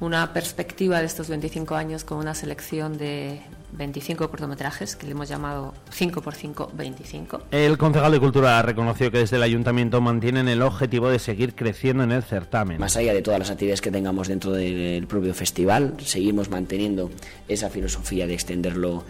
[0.02, 3.40] una perspectiva de estos 25 años con una selección de
[3.72, 7.42] 25 cortometrajes que le hemos llamado 5x5 25.
[7.52, 12.04] El concejal de Cultura reconoció que desde el ayuntamiento mantienen el objetivo de seguir creciendo
[12.04, 12.80] en el certamen.
[12.80, 17.10] Más allá de todas las actividades que tengamos dentro del propio festival, seguimos manteniendo
[17.48, 19.06] esa filosofía de extenderlo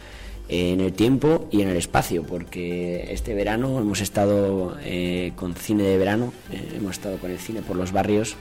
[0.53, 5.81] en el tiempo y en el espacio, porque este verano hemos estado eh, con cine
[5.81, 8.35] de verano, eh, hemos estado con el cine por los barrios,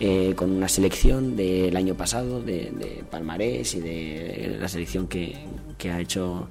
[0.00, 5.36] eh, con una selección del año pasado de, de, Palmarés y de la selección que,
[5.76, 6.48] que ha hecho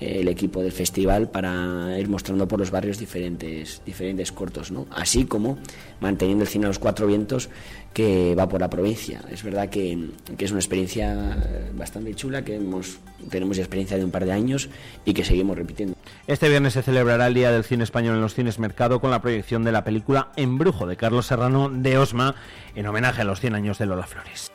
[0.00, 4.86] el equipo del festival para ir mostrando por los barrios diferentes, diferentes cortos, ¿no?
[4.90, 5.58] así como
[6.00, 7.48] manteniendo el cine a los cuatro vientos
[7.94, 9.22] que va por la provincia.
[9.30, 9.96] Es verdad que,
[10.36, 11.38] es una experiencia
[11.74, 12.98] bastante chula, que hemos,
[13.30, 14.68] tenemos experiencia de un par de años
[15.04, 15.96] y que seguimos repitiendo.
[16.26, 19.22] Este viernes se celebrará el Día del Cine Español en los cines Mercado con la
[19.22, 22.34] proyección de la película Embrujo de Carlos Serrano de Osma
[22.74, 24.50] en homenaje a los 100 años de Lola Flores.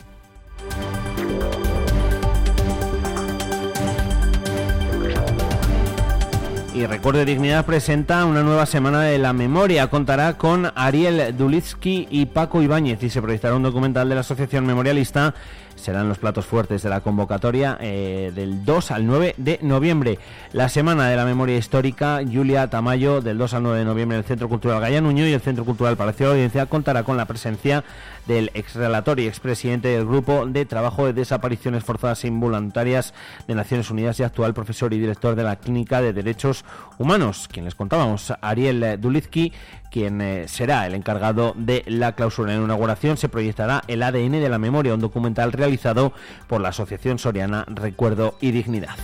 [6.73, 9.87] Y Recuerde Dignidad presenta una nueva semana de la memoria.
[9.87, 14.67] Contará con Ariel Dulitsky y Paco Ibáñez y se proyectará un documental de la Asociación
[14.67, 15.33] Memorialista.
[15.75, 20.19] Serán los platos fuertes de la convocatoria eh, del 2 al 9 de noviembre.
[20.51, 24.23] La Semana de la Memoria Histórica, Julia Tamayo, del 2 al 9 de noviembre en
[24.23, 27.85] el Centro Cultural Gallanuño y el Centro Cultural Palacio de Audiencia contará con la presencia
[28.27, 33.13] del exrelator y expresidente del Grupo de Trabajo de Desapariciones Forzadas e Involuntarias
[33.47, 36.58] de Naciones Unidas y actual profesor y director de la Clínica de Derechos
[36.97, 39.53] Humanos, quien les contábamos, Ariel Dulizki,
[39.89, 42.53] quien eh, será el encargado de la clausura.
[42.53, 46.13] En inauguración se proyectará el ADN de la memoria, un documental realizado
[46.47, 48.95] por la Asociación Soriana Recuerdo y Dignidad.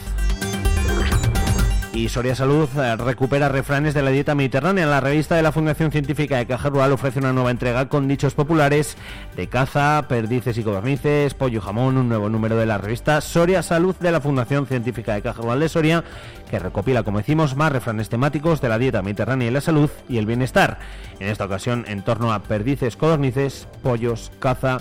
[1.96, 4.86] Y Soria Salud eh, recupera refranes de la dieta mediterránea.
[4.86, 8.34] La revista de la Fundación Científica de Caja Rural ofrece una nueva entrega con dichos
[8.34, 8.98] populares
[9.38, 13.64] de caza, perdices y codornices, pollo y jamón, un nuevo número de la revista Soria
[13.64, 16.04] Salud de la Fundación Científica de Caja Rural de Soria,
[16.52, 20.18] que recopila, como decimos, más refranes temáticos de la dieta mediterránea y la salud y
[20.18, 20.80] el bienestar.
[21.22, 24.80] En esta ocasión, en torno a perdices, codornices, pollos, caza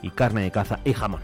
[0.00, 1.20] y carne de caza y jamón.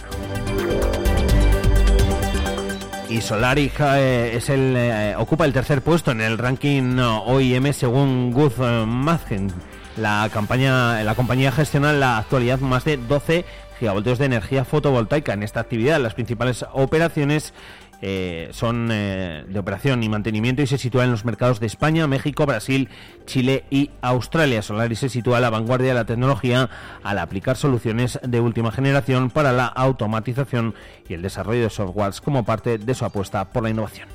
[3.11, 8.31] Y Solari eh, es el, eh, ocupa el tercer puesto en el ranking OIM según
[8.31, 9.53] Gus Madgen.
[9.97, 13.45] La, la compañía gestiona en la actualidad más de 12
[13.81, 15.33] gigavoltios de energía fotovoltaica.
[15.33, 17.53] En esta actividad las principales operaciones
[18.03, 22.07] eh, son eh, de operación y mantenimiento y se sitúa en los mercados de España,
[22.07, 22.89] México, Brasil,
[23.27, 24.63] Chile y Australia.
[24.63, 26.71] Solaris se sitúa a la vanguardia de la tecnología
[27.03, 30.75] al aplicar soluciones de última generación para la automatización
[31.09, 34.09] y el desarrollo de softwares como parte de su apuesta por la innovación.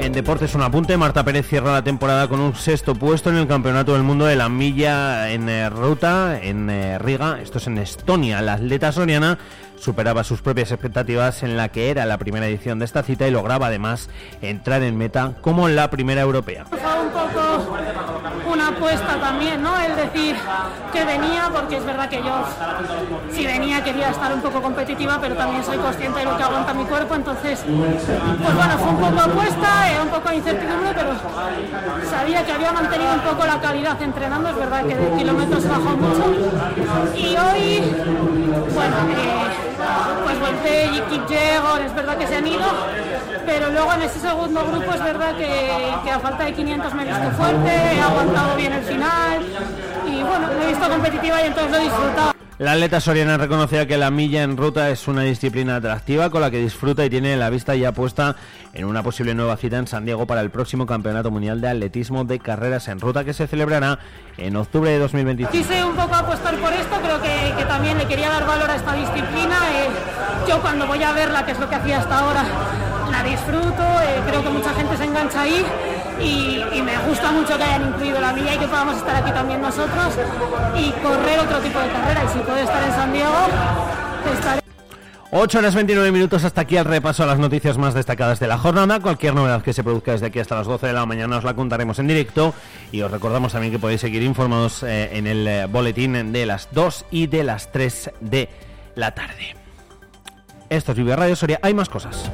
[0.00, 3.46] En deportes un apunte, Marta Pérez cierra la temporada con un sexto puesto en el
[3.46, 7.76] Campeonato del Mundo de la Milla en eh, ruta en eh, Riga, esto es en
[7.76, 8.40] Estonia.
[8.40, 9.38] La atleta soriana
[9.80, 13.30] superaba sus propias expectativas en la que era la primera edición de esta cita y
[13.30, 14.10] lograba además
[14.42, 16.66] entrar en meta como la primera europea.
[16.70, 17.76] Un poco
[18.52, 19.78] una apuesta también, ¿no?
[19.78, 20.36] El decir
[20.92, 22.44] que venía, porque es verdad que yo
[23.32, 26.74] si venía quería estar un poco competitiva, pero también soy consciente de lo que aguanta
[26.74, 29.68] mi cuerpo, entonces, pues bueno, fue un poco apuesta,
[30.02, 31.10] un poco incertidumbre, pero
[32.10, 35.96] sabía que había mantenido un poco la calidad entrenando, es verdad que de kilómetros bajó
[35.96, 36.24] mucho.
[37.16, 37.94] Y hoy,
[38.74, 39.69] bueno, eh,
[40.24, 41.00] pues Volpe y
[41.84, 42.66] es verdad que se han ido,
[43.46, 47.02] pero luego en ese segundo grupo es verdad que, que a falta de 500 me
[47.02, 49.42] he visto fuerte, he aguantado bien el final
[50.06, 52.39] y bueno, me he visto competitiva y entonces lo he disfrutado.
[52.60, 56.50] La atleta soriana reconocía que la milla en ruta es una disciplina atractiva con la
[56.50, 58.36] que disfruta y tiene la vista ya puesta
[58.74, 62.26] en una posible nueva cita en San Diego para el próximo Campeonato Mundial de Atletismo
[62.26, 63.98] de Carreras en Ruta que se celebrará
[64.36, 65.52] en octubre de 2025.
[65.52, 68.92] Quise un poco apostar por esto, creo que, también le quería dar valor a esta
[68.92, 69.56] disciplina.
[69.72, 69.88] Eh,
[70.46, 72.44] yo cuando voy a verla, que es lo que hacía hasta ahora,
[73.10, 75.64] la disfruto, eh, creo que mucha gente se engancha ahí
[76.22, 79.60] y, me gusta mucho que hayan incluido la mía y que podamos estar aquí también
[79.60, 80.14] nosotros
[80.76, 83.48] y correr otro tipo de carrera y si puedo estar en San Diego,
[84.32, 84.60] estaré
[85.32, 88.58] 8 horas 29 minutos hasta aquí el repaso a las noticias más destacadas de la
[88.58, 88.98] jornada.
[88.98, 91.54] Cualquier novedad que se produzca desde aquí hasta las 12 de la mañana os la
[91.54, 92.52] contaremos en directo
[92.90, 96.68] y os recordamos también que podéis seguir informados eh, en el eh, boletín de las
[96.72, 98.48] 2 y de las 3 de
[98.96, 99.54] la tarde.
[100.68, 102.28] Esto es Vive Radio Soria, hay más cosas.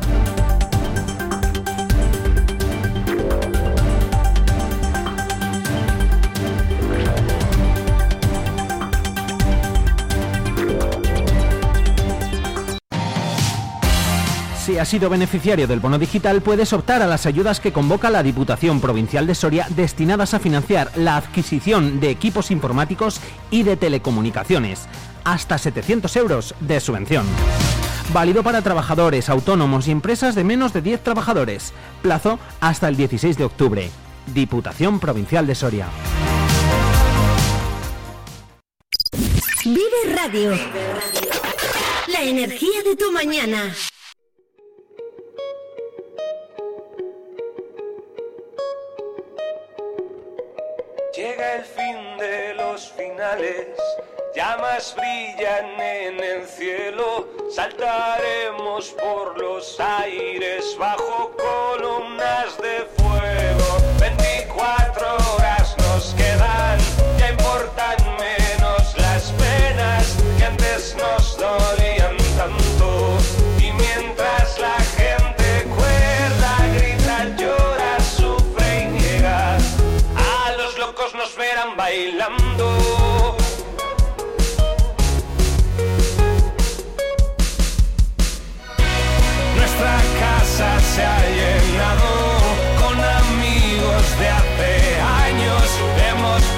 [14.67, 18.25] Si has sido beneficiario del bono digital, puedes optar a las ayudas que convoca la
[18.25, 23.21] Diputación Provincial de Soria destinadas a financiar la adquisición de equipos informáticos
[23.53, 24.89] y de telecomunicaciones.
[25.23, 27.27] Hasta 700 euros de subvención.
[28.13, 31.73] Válido para trabajadores, autónomos y empresas de menos de 10 trabajadores.
[32.03, 33.91] Plazo hasta el 16 de octubre.
[34.35, 35.87] Diputación Provincial de Soria.
[39.65, 40.59] Vive Radio.
[42.09, 43.73] La energía de tu mañana.
[51.57, 53.69] El fin de los finales,
[54.35, 61.86] llamas brillan en el cielo, saltaremos por los aires bajo columnas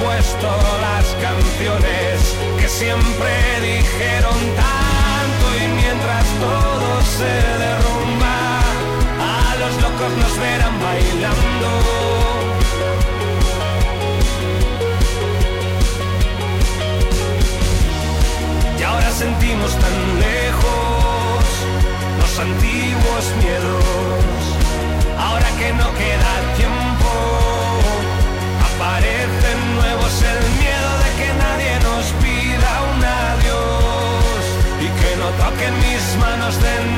[0.02, 3.30] puesto las canciones que siempre
[3.60, 7.34] dijeron tanto y mientras todo se
[7.64, 8.38] derrumba,
[9.20, 11.70] a los locos nos verán bailando.
[18.78, 21.44] Y ahora sentimos tan lejos
[22.20, 23.84] los antiguos miedos.
[25.18, 26.87] Ahora que no queda tiempo,
[28.88, 34.42] aparecen nuevos el miedo de que nadie nos pida un adiós
[34.80, 36.97] y que no toquen mis manos de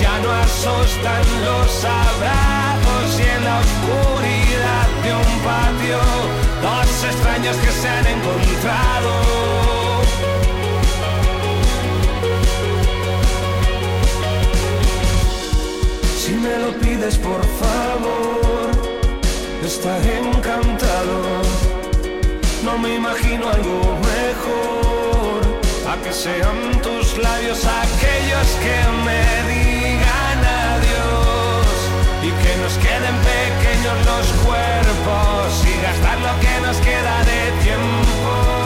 [0.00, 5.98] ya no asustan los abrazos y en la oscuridad de un patio.
[6.62, 9.12] Dos extraños que se han encontrado.
[16.18, 18.70] Si me lo pides por favor,
[19.64, 21.42] estaré encantado.
[22.64, 25.19] No me imagino algo mejor.
[25.90, 30.38] A que sean tus labios aquellos que me digan
[30.70, 31.66] adiós.
[32.22, 38.59] Y que nos queden pequeños los cuerpos y gastar lo que nos queda de tiempo.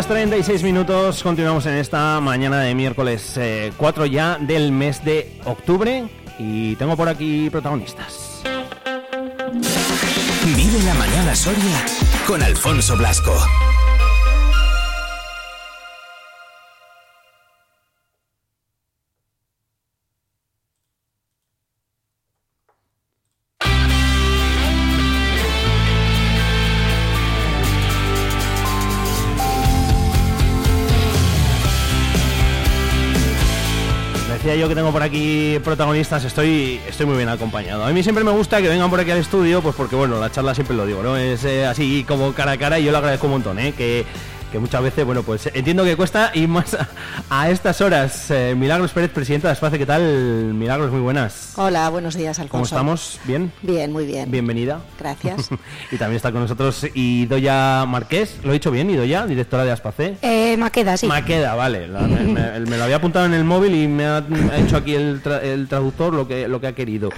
[0.00, 3.38] Horas 36 minutos, continuamos en esta mañana de miércoles
[3.76, 8.42] 4 eh, ya del mes de octubre y tengo por aquí protagonistas.
[10.56, 11.84] Vive la mañana Soria
[12.26, 13.34] con Alfonso Blasco.
[34.60, 37.82] Yo que tengo por aquí protagonistas, estoy, estoy muy bien acompañado.
[37.82, 40.30] A mí siempre me gusta que vengan por aquí al estudio, pues porque bueno, la
[40.30, 41.16] charla siempre lo digo, ¿no?
[41.16, 43.72] Es eh, así como cara a cara y yo lo agradezco un montón, ¿eh?
[43.72, 44.04] Que
[44.50, 46.76] que muchas veces, bueno, pues entiendo que cuesta y más
[47.30, 48.30] a, estas horas.
[48.30, 50.02] Eh, Milagros Pérez, presidenta de Espacio, ¿qué tal?
[50.02, 51.52] Milagros, muy buenas.
[51.56, 52.50] Hola, buenos días, Alfonso.
[52.50, 53.20] ¿Cómo estamos?
[53.24, 53.52] ¿Bien?
[53.62, 54.30] Bien, muy bien.
[54.30, 54.80] Bienvenida.
[54.98, 55.50] Gracias.
[55.92, 60.16] y también está con nosotros Idoya Marqués, ¿lo he dicho bien, Idoya, directora de Aspace?
[60.22, 61.06] Eh, Maqueda, sí.
[61.06, 61.86] Maqueda, vale.
[61.86, 64.24] me, lo había apuntado en el móvil y me ha,
[64.56, 67.10] hecho aquí el, el, traductor lo que, lo que ha querido.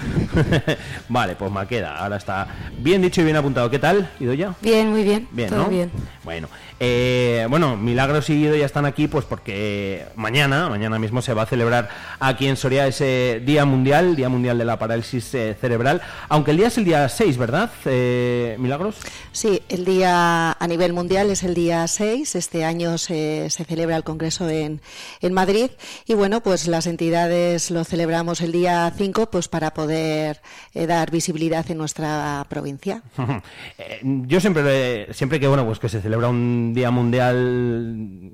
[1.08, 2.46] vale, pues Maqueda, ahora está
[2.78, 3.70] bien dicho y bien apuntado.
[3.70, 4.54] ¿Qué tal, Idoya?
[4.60, 5.28] Bien, muy bien.
[5.30, 5.90] Bien, Todo bien.
[6.24, 6.48] Bueno,
[6.84, 11.42] eh, bueno, Milagros y Guido ya están aquí pues porque mañana, mañana mismo se va
[11.42, 16.02] a celebrar aquí en Soria ese Día Mundial, Día Mundial de la Parálisis eh, Cerebral,
[16.28, 18.96] aunque el día es el día 6, ¿verdad, eh, Milagros?
[19.30, 24.02] Sí, el día a nivel mundial es el día 6, este año se, celebra el
[24.02, 24.80] Congreso en,
[25.20, 25.70] en, Madrid
[26.04, 30.42] y bueno, pues las entidades lo celebramos el día 5 pues para poder
[30.74, 33.02] dar visibilidad en nuestra provincia.
[34.02, 38.32] Yo siempre, siempre que bueno, pues que se celebra un Día Mundial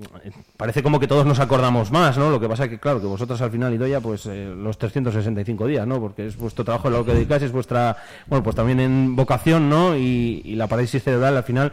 [0.57, 2.31] parece como que todos nos acordamos más, ¿no?
[2.31, 5.87] Lo que pasa que, claro, que vosotros al final, Idoya, pues eh, los 365 días,
[5.87, 6.01] ¿no?
[6.01, 9.97] Porque es vuestro trabajo, lo que dedicáis, es vuestra, bueno, pues también en vocación, ¿no?
[9.97, 11.73] Y, y la parálisis cerebral al final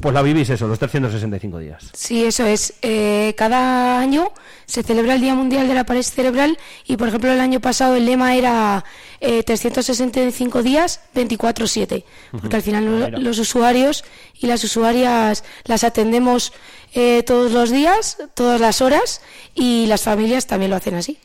[0.00, 1.90] pues la vivís eso, los 365 días.
[1.92, 2.74] Sí, eso es.
[2.82, 4.32] Eh, cada año
[4.64, 6.56] se celebra el Día Mundial de la Parálisis Cerebral
[6.86, 8.84] y, por ejemplo, el año pasado el lema era
[9.20, 12.04] 365 eh, días, 24-7,
[12.40, 14.04] porque al final los usuarios
[14.40, 16.52] y las usuarias las atendemos
[16.94, 19.20] eh, todos los días, todas las horas
[19.54, 21.18] y las familias también lo hacen así.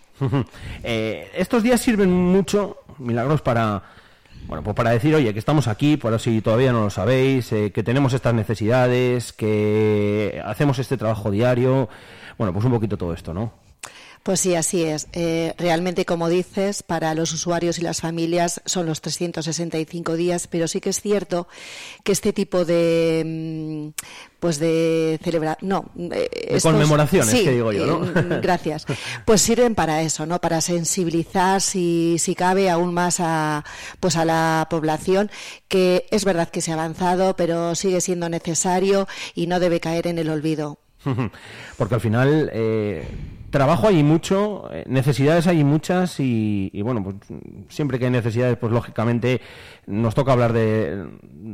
[0.84, 3.84] estos días sirven mucho, milagros, para
[4.48, 7.72] bueno, pues para decir, oye, que estamos aquí, por si todavía no lo sabéis, eh,
[7.72, 11.90] que tenemos estas necesidades, que hacemos este trabajo diario,
[12.38, 13.54] bueno, pues un poquito todo esto, ¿no?
[14.24, 15.08] Pues sí, así es.
[15.12, 20.70] Eh, realmente, como dices, para los usuarios y las familias son los 365 días, pero
[20.70, 21.50] sí que es cierto
[22.06, 24.02] que este tipo de mm,
[24.40, 28.86] pues de celebrar no eh, conmemoraciones que digo yo no eh, gracias.
[29.26, 33.64] Pues sirven para eso no para sensibilizar si, si cabe aún más a
[34.02, 35.32] pues a la población
[35.70, 40.08] que es verdad que se ha avanzado pero sigue siendo necesario y no debe caer
[40.08, 40.78] en el olvido.
[41.78, 43.06] Porque al final eh,
[43.54, 47.16] trabajo hay mucho, eh, necesidades hay muchas y, bueno, pues
[47.70, 49.42] siempre que hay necesidades, pues lógicamente
[49.86, 51.06] nos toca hablar de,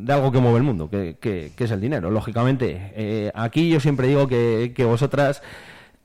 [0.08, 2.94] algo que mueve el mundo, que, es el dinero, lógicamente.
[2.96, 5.44] Eh, aquí yo siempre digo que, vosotras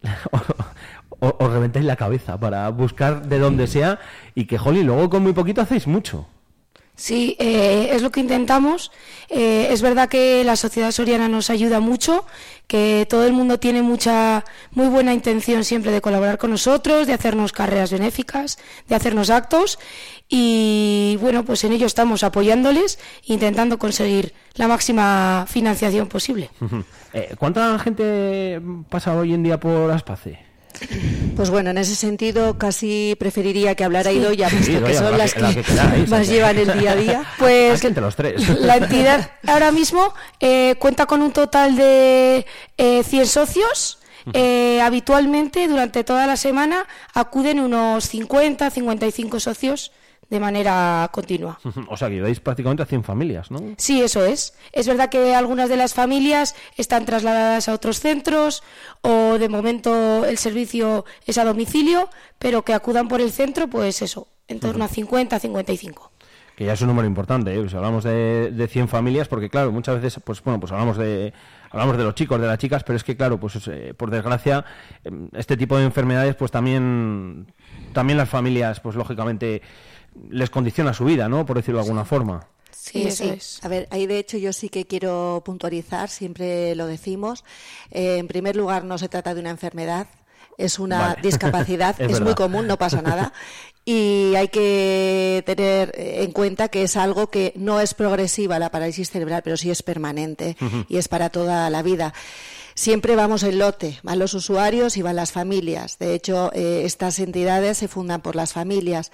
[1.20, 4.00] os, reventáis la cabeza para buscar de donde sea
[4.34, 6.26] y que, jolly, luego con muy poquito hacéis mucho.
[6.96, 8.92] Sí, eh, es lo que intentamos.
[9.28, 12.24] Eh, es verdad que la sociedad soriana nos ayuda mucho,
[12.66, 17.12] que todo el mundo tiene mucha, muy buena intención siempre de colaborar con nosotros, de
[17.12, 18.58] hacernos carreras benéficas,
[18.88, 19.78] de hacernos actos
[20.28, 26.50] y bueno, pues en ello estamos apoyándoles, intentando conseguir la máxima financiación posible.
[27.16, 30.36] Eh, ¿Cuánta gente pasa hoy en día por Aspace?
[31.36, 35.64] Pues bueno, en ese sentido casi preferiría que hablara Idoya, puesto que son las que,
[36.08, 37.24] más llevan el día a día.
[37.38, 38.48] Pues los tres.
[38.60, 42.46] la entidad ahora mismo eh, cuenta con un total de
[42.78, 43.98] eh, 100 socios.
[44.32, 49.92] Eh, habitualmente durante toda la semana acuden unos 50, 55 socios
[50.30, 51.58] de manera continua.
[51.88, 53.60] O sea, que lleváis prácticamente a 100 familias, ¿no?
[53.76, 54.54] Sí, eso es.
[54.72, 58.62] Es verdad que algunas de las familias están trasladadas a otros centros
[59.02, 62.08] o de momento el servicio es a domicilio,
[62.38, 66.10] pero que acudan por el centro, pues eso, en torno a 50, 55
[66.56, 67.66] que ya es un número importante, ¿eh?
[67.74, 71.32] hablamos de, de 100 familias, porque claro, muchas veces, pues bueno, pues hablamos de
[71.70, 74.64] hablamos de los chicos, de las chicas, pero es que claro, pues eh, por desgracia,
[75.02, 77.52] em, este tipo de enfermedades, pues también,
[77.92, 79.62] también las familias, pues lógicamente
[80.30, 81.46] les condiciona su vida, ¿no?
[81.46, 82.46] Por decirlo de alguna forma.
[82.70, 83.38] Sí, sí.
[83.62, 87.44] A ver, ahí de hecho yo sí que quiero puntualizar, siempre lo decimos.
[87.90, 90.06] Eh, en primer lugar, no se trata de una enfermedad,
[90.58, 93.32] es una discapacidad, es, muy común, no pasa nada.
[93.86, 99.10] Y hay que tener en cuenta que es algo que no es progresiva la parálisis
[99.10, 100.56] cerebral, pero sí es permanente
[100.88, 102.14] y es para toda la vida.
[102.74, 105.98] Siempre vamos en lote, van los usuarios y van las familias.
[105.98, 109.12] De hecho, eh, estas entidades se fundan por las familias.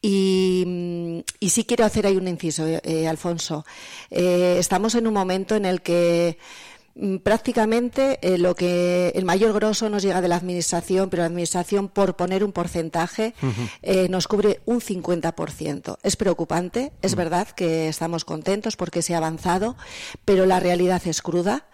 [0.00, 3.64] Y, mm, y sí quiero hacer ahí un inciso, eh, Alfonso.
[4.10, 6.38] Eh, estamos en un momento en el que
[7.00, 11.28] Mm, prácticamente eh, lo que el mayor grosso nos llega de la administración, pero la
[11.28, 13.34] administración, por poner un porcentaje,
[13.82, 15.98] eh, nos cubre un 50%.
[16.02, 17.16] Es preocupante, es mm.
[17.16, 19.76] verdad que estamos contentos porque se ha avanzado,
[20.24, 21.68] pero la realidad es cruda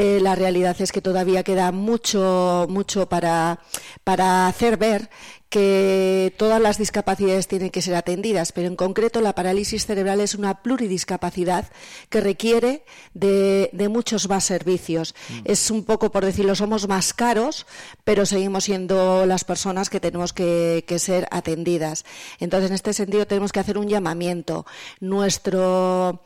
[0.00, 3.58] eh, la realidad es que todavía queda mucho, mucho para,
[4.04, 5.10] para hacer ver
[5.48, 10.36] que todas las discapacidades tienen que ser atendidas, pero en concreto la parálisis cerebral es
[10.36, 11.66] una pluridiscapacidad
[12.10, 12.84] que requiere
[13.14, 15.16] de, muchos más servicios.
[15.30, 15.40] Mm.
[15.46, 17.66] Es un poco, por decirlo, somos más caros,
[18.04, 22.04] pero seguimos siendo las personas que tenemos que, que ser atendidas.
[22.38, 24.64] Entonces, en este sentido, tenemos que hacer un llamamiento.
[25.00, 26.22] Nuestro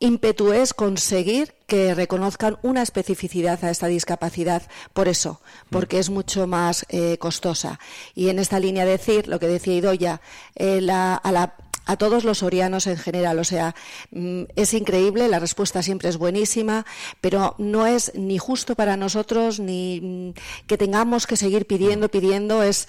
[0.00, 4.62] ímpetu es conseguir que reconozcan una especificidad a esta discapacidad,
[4.92, 5.40] por eso,
[5.70, 7.78] porque es mucho más eh, costosa.
[8.14, 10.20] Y en esta línea decir lo que decía Idoya,
[10.54, 11.54] eh, a,
[11.96, 13.38] todos los orianos en general.
[13.38, 13.74] O sea,
[14.10, 16.86] mm, es increíble, la respuesta siempre es buenísima,
[17.20, 22.62] pero no es ni justo para nosotros ni mm, que tengamos que seguir pidiendo, pidiendo.
[22.62, 22.88] Es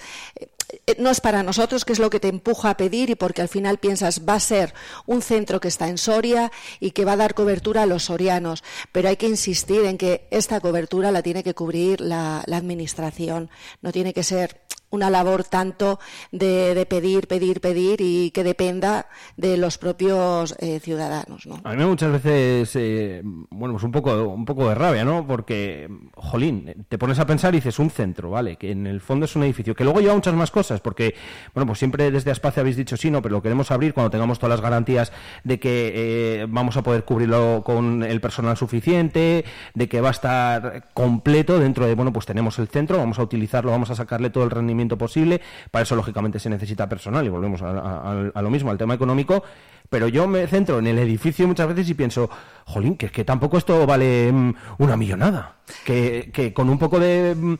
[0.86, 3.42] eh, no es para nosotros, que es lo que te empuja a pedir y porque
[3.42, 4.74] al final piensas va a ser
[5.06, 8.62] un centro que está en Soria y que va a dar cobertura a los sorianos,
[8.92, 13.50] pero hay que insistir en que esta cobertura la tiene que cubrir la, la Administración,
[13.82, 14.60] no tiene que ser
[14.90, 16.00] una labor tanto
[16.32, 21.46] de, pedir, pedir, pedir y que dependa de los propios eh, ciudadanos.
[21.46, 21.60] ¿no?
[21.64, 25.26] A mí muchas veces, eh, bueno, pues un poco, un poco de rabia, ¿no?
[25.26, 28.56] Porque, jolín, te pones a pensar y dices un centro, ¿vale?
[28.56, 31.14] Que en el fondo es un edificio, que luego lleva muchas más cosas, porque,
[31.54, 34.38] bueno, pues siempre desde Espacio habéis dicho sí, no, pero lo queremos abrir cuando tengamos
[34.38, 35.12] todas las garantías
[35.44, 40.12] de que eh, vamos a poder cubrirlo con el personal suficiente, de que va a
[40.12, 44.30] estar completo dentro de, bueno, pues tenemos el centro, vamos a utilizarlo, vamos a sacarle
[44.30, 45.40] todo el rendimiento posible.
[45.70, 49.42] Para eso, lógicamente, se necesita personal y volvemos a, lo mismo, al tema económico.
[49.88, 52.30] Pero yo me centro en el edificio muchas veces y pienso,
[52.66, 55.56] jolín, que, que tampoco esto vale mm, una millonada.
[55.84, 57.54] Que, que con un poco de, mm,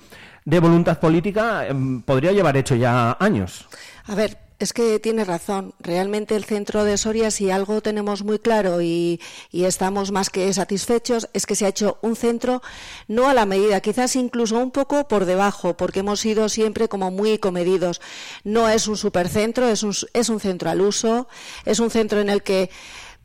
[0.45, 3.69] de voluntad política mm, podría llevar hecho ya años.
[4.07, 5.75] A ver, es que tiene razón.
[5.81, 9.21] Realmente el centro de Soria, si algo tenemos muy claro y,
[9.53, 12.63] estamos más que satisfechos, es que se ha hecho un centro
[13.09, 17.11] no a la medida, quizás incluso un poco por debajo, porque hemos sido siempre como
[17.11, 18.01] muy comedidos.
[18.45, 21.27] No es un supercentro, es un, es un centro al uso,
[21.65, 22.71] es un centro en el que,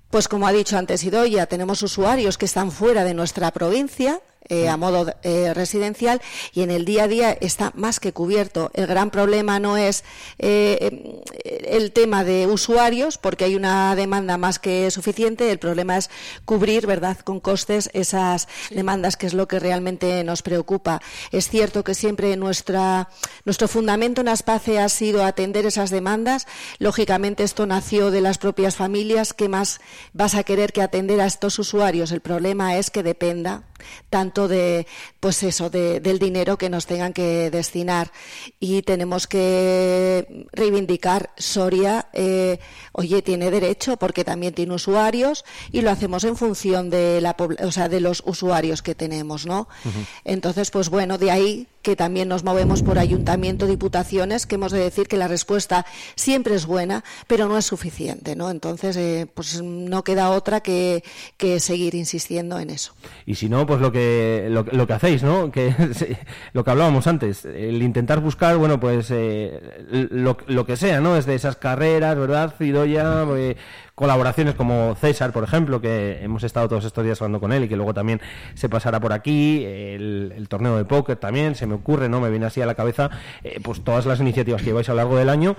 [0.10, 4.70] pues como ha dicho antes Idoya, tenemos usuarios que están fuera de nuestra provincia, eh,
[4.70, 6.22] a modo eh, residencial
[6.54, 8.72] y en el día a día está más que cubierto.
[8.74, 10.04] El gran problema no es
[10.38, 15.52] eh, el tema de usuarios, porque hay una demanda más que suficiente.
[15.52, 16.10] El problema es
[16.46, 21.02] cubrir, ¿verdad?, con costes esas demandas, que es lo que realmente nos preocupa.
[21.32, 23.10] Es cierto que siempre nuestra,
[23.46, 26.48] nuestro fundamento en Aspace ha sido atender esas demandas.
[26.80, 29.34] Lógicamente, esto nació de las propias familias.
[29.34, 29.82] ¿Qué más
[30.14, 32.12] vas a querer que atender a estos usuarios?
[32.12, 33.64] El problema es que dependa
[34.10, 34.88] tanto de,
[35.20, 38.12] pues eso, del dinero que nos tengan que destinar.
[38.60, 42.60] Y tenemos que reivindicar Soria, eh,
[42.92, 47.72] oye, tiene derecho porque también tiene usuarios y lo hacemos en función de la, o
[47.72, 49.68] sea, de los usuarios que tenemos, ¿no?
[50.24, 54.80] Entonces, pues bueno, de ahí que también nos movemos por ayuntamiento, diputaciones, que hemos de
[54.80, 58.50] decir que la respuesta siempre es buena, pero no es suficiente, ¿no?
[58.50, 61.04] Entonces, eh, pues no queda otra que,
[61.38, 62.96] que seguir insistiendo en eso.
[63.28, 65.52] Y si no, pues lo que, lo, que hacéis, ¿no?
[66.54, 69.62] Lo que hablábamos antes, el intentar buscar, bueno, pues eh,
[69.92, 71.14] lo, lo, que sea, ¿no?
[71.14, 72.56] Desde esas carreras, ¿verdad?
[72.58, 73.58] Cidoya, eh,
[73.96, 77.70] colaboraciones como César, por ejemplo, que hemos estado todos estos días hablando con él y
[77.70, 78.22] que luego también
[78.54, 82.20] se pasará por aquí, el, torneo de póker también, se me ocurre, ¿no?
[82.20, 83.10] Me viene así a la cabeza,
[83.44, 85.56] eh, pues todas las iniciativas que lleváis a lo largo del año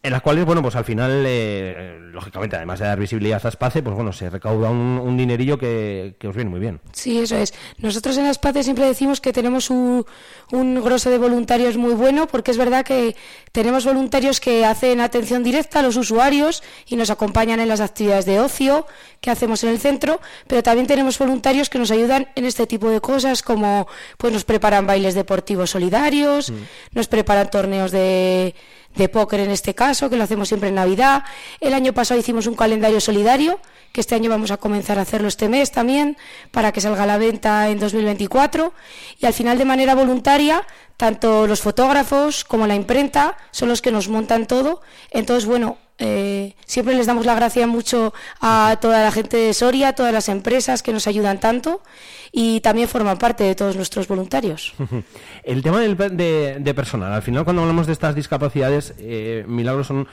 [0.00, 3.82] en las cuales, bueno, pues al final, eh, lógicamente, además de dar visibilidad a Aspace,
[3.82, 6.80] pues bueno, se recauda un, dinerillo que, os viene muy bien.
[6.92, 7.52] Sí, eso es.
[7.78, 10.06] Nosotros en Aspace siempre decimos que tenemos un,
[10.52, 13.16] un grosso de voluntarios muy bueno, porque es verdad que
[13.50, 18.24] tenemos voluntarios que hacen atención directa a los usuarios y nos acompañan en las actividades
[18.24, 18.86] de ocio
[19.20, 22.88] que hacemos en el centro, pero también tenemos voluntarios que nos ayudan en este tipo
[22.88, 26.54] de cosas, como pues nos preparan bailes deportivos solidarios, mm.
[26.92, 28.54] nos preparan torneos de
[28.94, 31.24] de póker en este caso, que lo hacemos siempre en Navidad.
[31.60, 33.60] El año pasado hicimos un calendario solidario,
[33.92, 36.16] que este año vamos a comenzar a hacerlo este mes también,
[36.50, 38.72] para que salga a la venta en 2024.
[39.18, 40.66] Y al final, de manera voluntaria,
[40.96, 44.82] tanto los fotógrafos como la imprenta son los que nos montan todo.
[45.10, 49.88] Entonces, bueno, Eh, siempre les damos la gracia mucho a toda la gente de Soria,
[49.88, 51.82] a todas las empresas que nos ayudan tanto
[52.30, 54.74] y también forman parte de todos nuestros voluntarios.
[55.42, 60.06] El tema del, de, personal, al final cuando hablamos de estas discapacidades, eh, milagros son...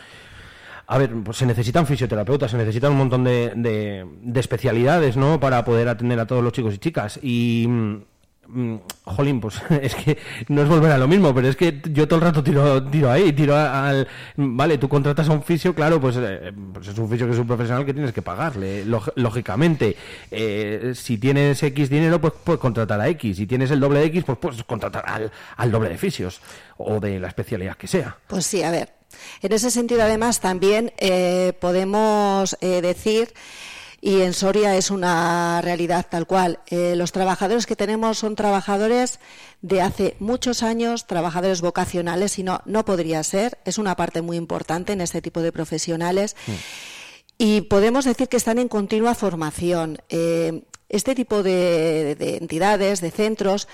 [0.88, 5.40] A ver, pues se necesitan fisioterapeutas, se necesitan un montón de, de, de especialidades, ¿no?
[5.40, 7.20] Para poder atender a todos los chicos y chicas.
[7.24, 7.68] Y
[8.56, 12.08] mm, jolín, pues es que no es volver a lo mismo, pero es que yo
[12.08, 14.08] todo el rato tiro, tiro ahí, tiro al...
[14.38, 17.40] Vale, tú contratas a un fisio, claro, pues, eh, pues es un fisio que es
[17.40, 18.86] un profesional que tienes que pagarle,
[19.16, 19.96] lógicamente.
[20.32, 23.38] Eh, si tienes X dinero, pues puedes contratar a X.
[23.38, 26.42] Si tienes el doble de X, pues puedes contratar al, al doble de fisios
[26.78, 28.18] o de la especialidad que sea.
[28.28, 28.94] Pues sí, a ver.
[29.42, 33.34] En ese sentido, además, también eh, podemos decir
[34.06, 36.60] y en Soria es una realidad tal cual.
[36.68, 39.20] Eh, los trabajadores que tenemos son trabajadores
[39.64, 43.58] de hace muchos años, trabajadores vocacionales, y no, no podría ser.
[43.66, 46.36] Es una parte muy importante en este tipo de profesionales.
[46.46, 46.52] Mm.
[47.40, 49.98] Y podemos decir que están en continua formación.
[50.10, 53.68] Eh, este tipo de, de entidades, de centros,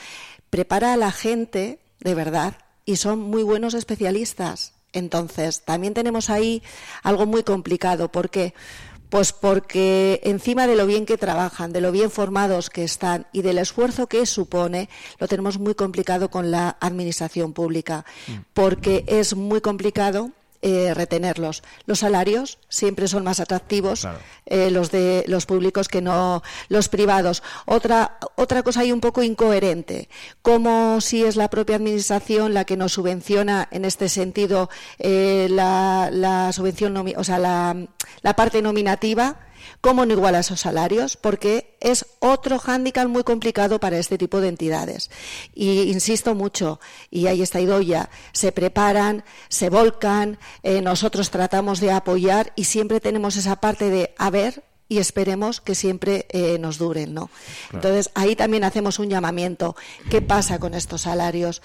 [0.49, 2.55] prepara a la gente de verdad
[2.85, 4.75] y son muy buenos especialistas.
[4.93, 6.63] Entonces, también tenemos ahí
[7.03, 8.09] algo muy complicado.
[8.13, 8.53] porque
[9.11, 13.41] pues porque encima de lo bien que trabajan, de lo bien formados que están y
[13.41, 14.87] del esfuerzo que supone,
[15.19, 18.31] lo tenemos muy complicado con la administración pública, mm.
[18.53, 20.31] porque es muy complicado
[20.61, 21.63] eh, retenerlos.
[21.85, 24.07] Los salarios siempre son más atractivos
[24.45, 27.41] eh, los de los públicos que no los privados.
[27.65, 30.09] Otra otra cosa ahí un poco incoherente,
[30.41, 36.09] como si es la propia administración la que nos subvenciona en este sentido eh, la,
[36.11, 37.75] la subvención, o sea, la,
[38.21, 39.39] la parte nominativa
[39.81, 41.17] ¿Cómo no iguala esos salarios?
[41.17, 45.09] Porque es otro hándicap muy complicado para este tipo de entidades.
[45.55, 46.79] Y insisto mucho,
[47.09, 52.99] y ahí está Idoya, se preparan, se volcan, eh, nosotros tratamos de apoyar y siempre
[52.99, 57.29] tenemos esa parte de, a ver, y esperemos que siempre eh, nos duren, ¿no?
[57.71, 59.77] Entonces ahí también hacemos un llamamiento.
[60.09, 61.61] ¿Qué pasa con estos salarios?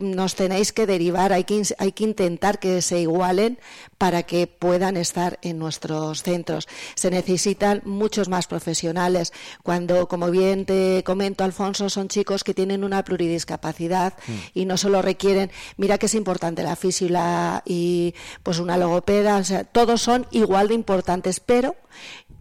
[0.00, 3.58] nos tenéis que derivar, hay que, hay que intentar que se igualen
[3.98, 6.66] para que puedan estar en nuestros centros.
[6.94, 9.34] Se necesitan muchos más profesionales.
[9.62, 14.32] Cuando, como bien te comento, Alfonso, son chicos que tienen una pluridiscapacidad mm.
[14.54, 19.44] y no solo requieren, mira que es importante la física y pues una logopeda, o
[19.44, 21.76] sea, todos son igual de importantes, pero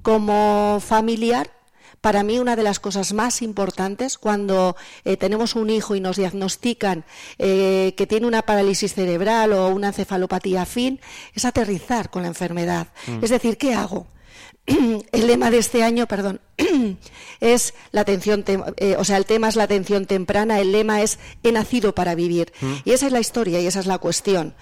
[0.06, 1.49] como familiar,
[1.99, 6.18] para mí una de las cosas más importantes cuando eh, tenemos un hijo y nos
[6.18, 7.06] diagnostican
[7.39, 10.99] eh, que tiene una parálisis cerebral o una encefalopatía fin
[11.34, 12.89] es aterrizar con la enfermedad.
[13.08, 13.24] Mm.
[13.24, 14.06] Es decir, ¿qué hago?
[14.68, 16.39] el lema de este año, perdón,
[17.39, 18.45] es la atención,
[18.78, 22.14] eh, o sea, el tema es la atención temprana, el lema es he nacido para
[22.14, 22.53] vivir.
[22.62, 22.74] Mm.
[22.86, 24.53] Y esa es la historia y esa es la cuestión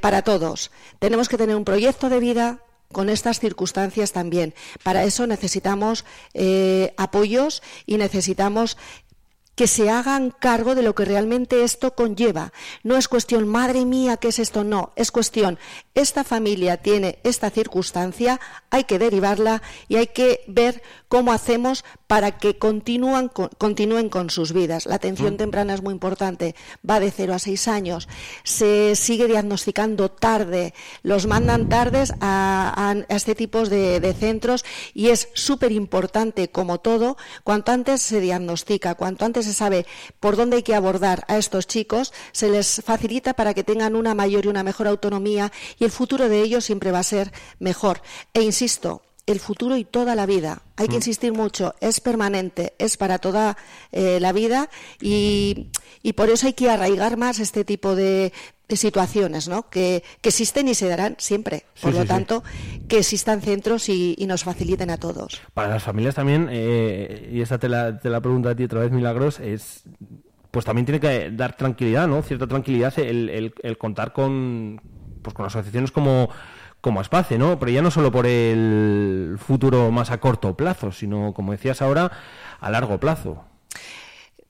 [0.00, 0.72] para todos.
[0.98, 2.58] Tenemos que tener un proyecto de vida,
[2.94, 4.54] con estas circunstancias también.
[4.82, 8.78] Para eso necesitamos eh, apoyos y necesitamos
[9.54, 12.52] que se hagan cargo de lo que realmente esto conlleva.
[12.82, 14.64] No es cuestión, madre mía, ¿qué es esto?
[14.64, 15.58] No, es cuestión,
[15.94, 18.40] esta familia tiene esta circunstancia,
[18.70, 24.86] hay que derivarla y hay que ver cómo hacemos para que continúen con sus vidas.
[24.86, 25.36] La atención mm.
[25.36, 26.54] temprana es muy importante,
[26.88, 28.08] va de 0 a 6 años,
[28.42, 35.28] se sigue diagnosticando tarde, los mandan tardes a, este tipo de, de, centros y es
[35.34, 39.86] súper importante, como todo, cuanto antes se diagnostica, cuanto antes se sabe
[40.20, 44.14] por dónde hay que abordar a estos chicos, se les facilita para que tengan una
[44.14, 48.02] mayor y una mejor autonomía y el futuro de ellos siempre va a ser mejor.
[48.32, 50.62] E insisto, el futuro y toda la vida.
[50.76, 50.96] Hay que mm.
[50.96, 53.56] insistir mucho, es permanente, es para toda
[53.92, 54.68] eh, la vida
[55.00, 55.70] y,
[56.16, 58.32] por eso hay que arraigar más este tipo de,
[58.68, 59.68] situaciones, ¿no?
[59.68, 61.64] Que, existen y se darán siempre.
[61.80, 62.42] Por lo tanto,
[62.88, 65.42] que existan centros y, nos faciliten a todos.
[65.52, 68.80] Para las familias también, eh, y esta te la, te la pregunto a ti otra
[68.80, 69.84] vez, Milagros, es
[70.50, 72.22] pues también tiene que dar tranquilidad, ¿no?
[72.22, 74.80] Cierta tranquilidad el, el contar con,
[75.20, 76.30] pues con asociaciones como
[76.84, 77.58] como Espace, ¿no?
[77.58, 82.12] Pero ya no solo por el futuro más a corto plazo, sino, como decías ahora,
[82.60, 83.46] a largo plazo.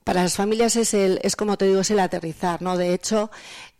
[0.05, 2.77] Para las familias es, el, es como te digo, es el aterrizar, ¿no?
[2.77, 3.31] De hecho,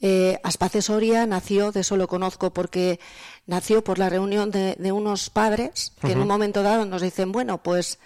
[0.02, 3.00] eh, Aspace Soria nació, de eso lo conozco, porque
[3.46, 7.62] nació por la reunión de, unos padres que en un momento dado nos dicen, bueno,
[7.62, 8.00] pues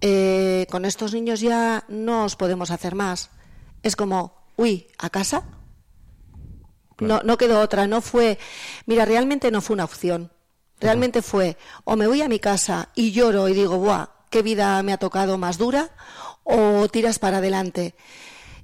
[0.00, 3.28] eh, con estos niños ya no os podemos hacer más.
[3.82, 5.44] Es como, uy, ¿a casa?
[6.98, 8.38] No, no quedó otra, no fue.
[8.86, 10.32] Mira, realmente no fue una opción.
[10.80, 14.06] Realmente fue o me voy a mi casa y lloro y digo, ¡buah!
[14.30, 15.90] ¿Qué vida me ha tocado más dura?
[16.50, 17.94] O tiras para adelante.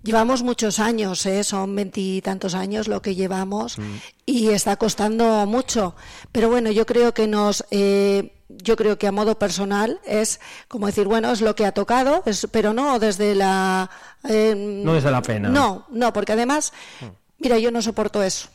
[0.03, 1.43] Llevamos muchos años, ¿eh?
[1.43, 3.83] son veintitantos años lo que llevamos mm.
[4.25, 5.97] y está costando mucho.
[6.31, 10.87] Pero bueno, yo creo que nos, eh, yo creo que a modo personal es como
[10.87, 13.91] decir, bueno, es lo que ha tocado, es, pero no desde la.
[14.29, 15.49] Eh, no desde la pena.
[15.49, 17.07] No, no, porque además, mm.
[17.39, 18.49] mira, yo no soporto eso.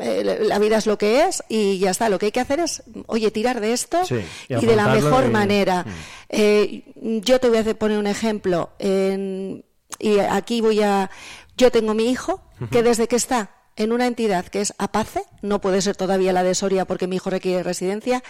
[0.00, 2.08] Eh, la vida es lo que es y ya está.
[2.08, 4.00] Lo que hay que hacer es, oye, tirar de esto
[4.48, 5.84] y, de la mejor manera.
[5.84, 5.90] Mm.
[6.28, 6.84] Eh,
[7.22, 8.70] yo te voy a poner un ejemplo.
[8.78, 11.10] y aquí voy a.
[11.56, 15.60] Yo tengo mi hijo que desde que está en una entidad que es APACE, no
[15.60, 18.22] puede ser todavía la de Soria porque mi hijo requiere residencia,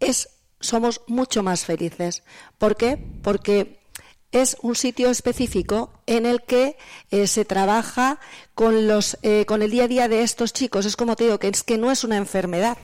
[0.00, 0.28] es
[0.60, 2.22] somos mucho más felices.
[2.58, 2.98] ¿Por qué?
[3.22, 3.80] Porque
[4.32, 6.76] es un sitio específico en el que
[7.10, 8.20] eh, se trabaja
[8.60, 11.38] con los eh, con el día a día de estos chicos es como te digo
[11.38, 12.76] que es que no es una enfermedad.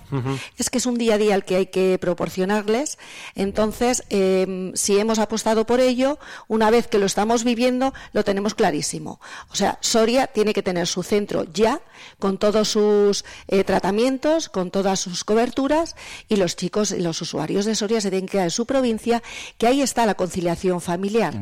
[0.56, 2.96] Es que es un día a día al que hay que proporcionarles.
[3.34, 6.18] Entonces em, si hemos apostado por ello
[6.48, 9.20] una vez que lo estamos viviendo lo tenemos clarísimo.
[9.50, 11.82] O sea Soria tiene que tener su centro ya
[12.18, 15.94] con todos sus eh, tratamientos con todas sus coberturas
[16.26, 19.22] y los chicos y los usuarios de Soria se tienen que quedar en su provincia
[19.58, 21.34] que ahí está la conciliación familiar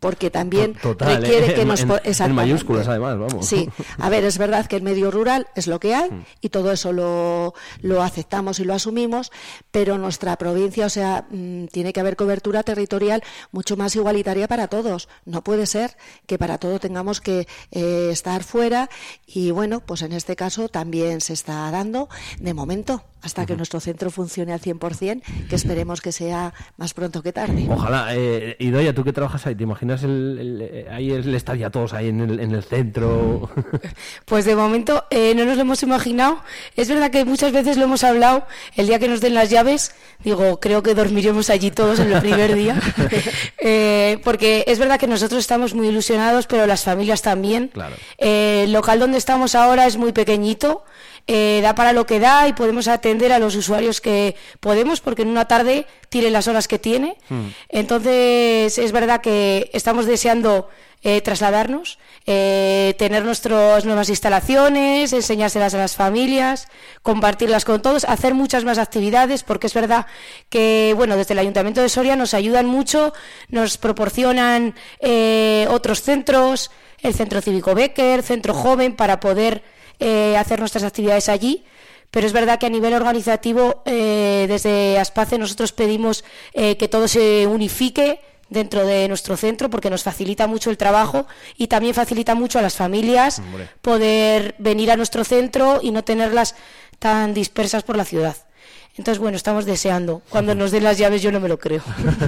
[0.00, 1.54] porque también requiere ¿eh?
[1.54, 3.46] que nos en, mayúsculas además vamos.
[3.46, 3.68] Sí.
[3.98, 6.24] A ver es verdad que el medio rural es lo que hay mm.
[6.40, 9.30] y todo eso lo, lo aceptamos y lo asumimos
[9.70, 13.22] pero nuestra provincia o sea mm, tiene que haber cobertura territorial
[13.52, 15.08] mucho más igualitaria para todos.
[15.26, 15.96] No puede ser
[16.26, 18.88] que para todo tengamos que eh, estar fuera
[19.26, 23.80] y bueno pues en este caso también se está dando de momento hasta que nuestro
[23.80, 27.66] centro funcione al 100%, que esperemos que sea más pronto que tarde.
[27.68, 28.08] Ojalá.
[28.14, 32.08] Eh, Idoya, tú que trabajas ahí, ¿te imaginas el, ahí el estar ya todos ahí
[32.08, 33.50] en el, en el centro?
[34.24, 36.40] Pues de momento eh, no nos lo hemos imaginado.
[36.76, 38.46] Es verdad que muchas veces lo hemos hablado.
[38.76, 42.20] El día que nos den las llaves, digo, creo que dormiremos allí todos en el
[42.20, 42.80] primer día.
[43.58, 47.68] eh, porque es verdad que nosotros estamos muy ilusionados, pero las familias también.
[47.68, 47.96] Claro.
[48.18, 50.84] Eh, el local donde estamos ahora es muy pequeñito.
[51.32, 55.22] Eh, da para lo que da y podemos atender a los usuarios que podemos, porque
[55.22, 57.18] en una tarde tiene las horas que tiene.
[57.28, 57.50] Hmm.
[57.68, 60.68] Entonces, es verdad que estamos deseando
[61.04, 66.66] eh, trasladarnos, eh, tener nuestras nuevas instalaciones, enseñárselas a las familias,
[67.04, 70.06] compartirlas con todos, hacer muchas más actividades, porque es verdad
[70.48, 73.12] que, bueno, desde el Ayuntamiento de Soria nos ayudan mucho,
[73.50, 74.74] nos proporcionan
[75.68, 76.72] otros centros,
[77.02, 79.62] el Centro Cívico Becker, Centro Joven, para poder
[80.00, 81.64] eh, hacer nuestras actividades allí.
[82.10, 86.24] Pero es verdad que a nivel organizativo, eh, desde Aspace, nosotros pedimos
[86.54, 91.28] eh, que todo se unifique dentro de nuestro centro porque nos facilita mucho el trabajo
[91.56, 93.40] y también facilita mucho a las familias
[93.80, 96.56] poder venir a nuestro centro y no tenerlas
[96.98, 98.36] tan dispersas por la ciudad.
[98.96, 100.22] Entonces, bueno, estamos deseando.
[100.28, 101.82] Cuando nos den las llaves yo no me lo creo.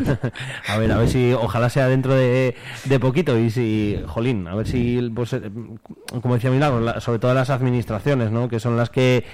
[0.68, 2.54] a ver, a ver si, ojalá sea dentro de,
[3.00, 5.50] poquito y si, jolín, a ver si, pues, eh,
[6.22, 8.48] como decía Milagro, sobre todo las administraciones, ¿no?
[8.48, 9.24] Que son las que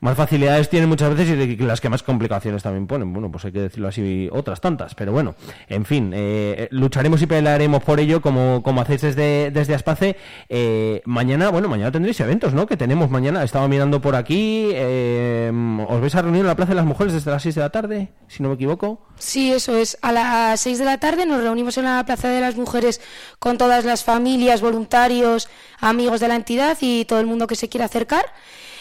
[0.00, 3.12] más facilidades tienen muchas veces y las que más complicaciones también ponen.
[3.12, 4.94] Bueno, pues hay que decirlo así, otras tantas.
[4.94, 5.34] Pero bueno,
[5.68, 10.16] en fin, eh, lucharemos y pelearemos por ello como, como hacéis desde, desde Aspace.
[10.48, 12.66] Eh, mañana, bueno, mañana tendréis eventos, ¿no?
[12.66, 13.42] Que tenemos mañana.
[13.42, 14.70] Estaba mirando por aquí.
[14.72, 15.50] Eh,
[15.88, 17.70] ¿Os vais a reunir en la Plaza de las Mujeres desde las 6 de la
[17.70, 19.00] tarde, si no me equivoco?
[19.18, 19.98] Sí, eso es.
[20.02, 23.00] A las 6 de la tarde nos reunimos en la Plaza de las Mujeres
[23.40, 25.48] con todas las familias, voluntarios,
[25.80, 28.26] amigos de la entidad y todo el mundo que se quiera acercar.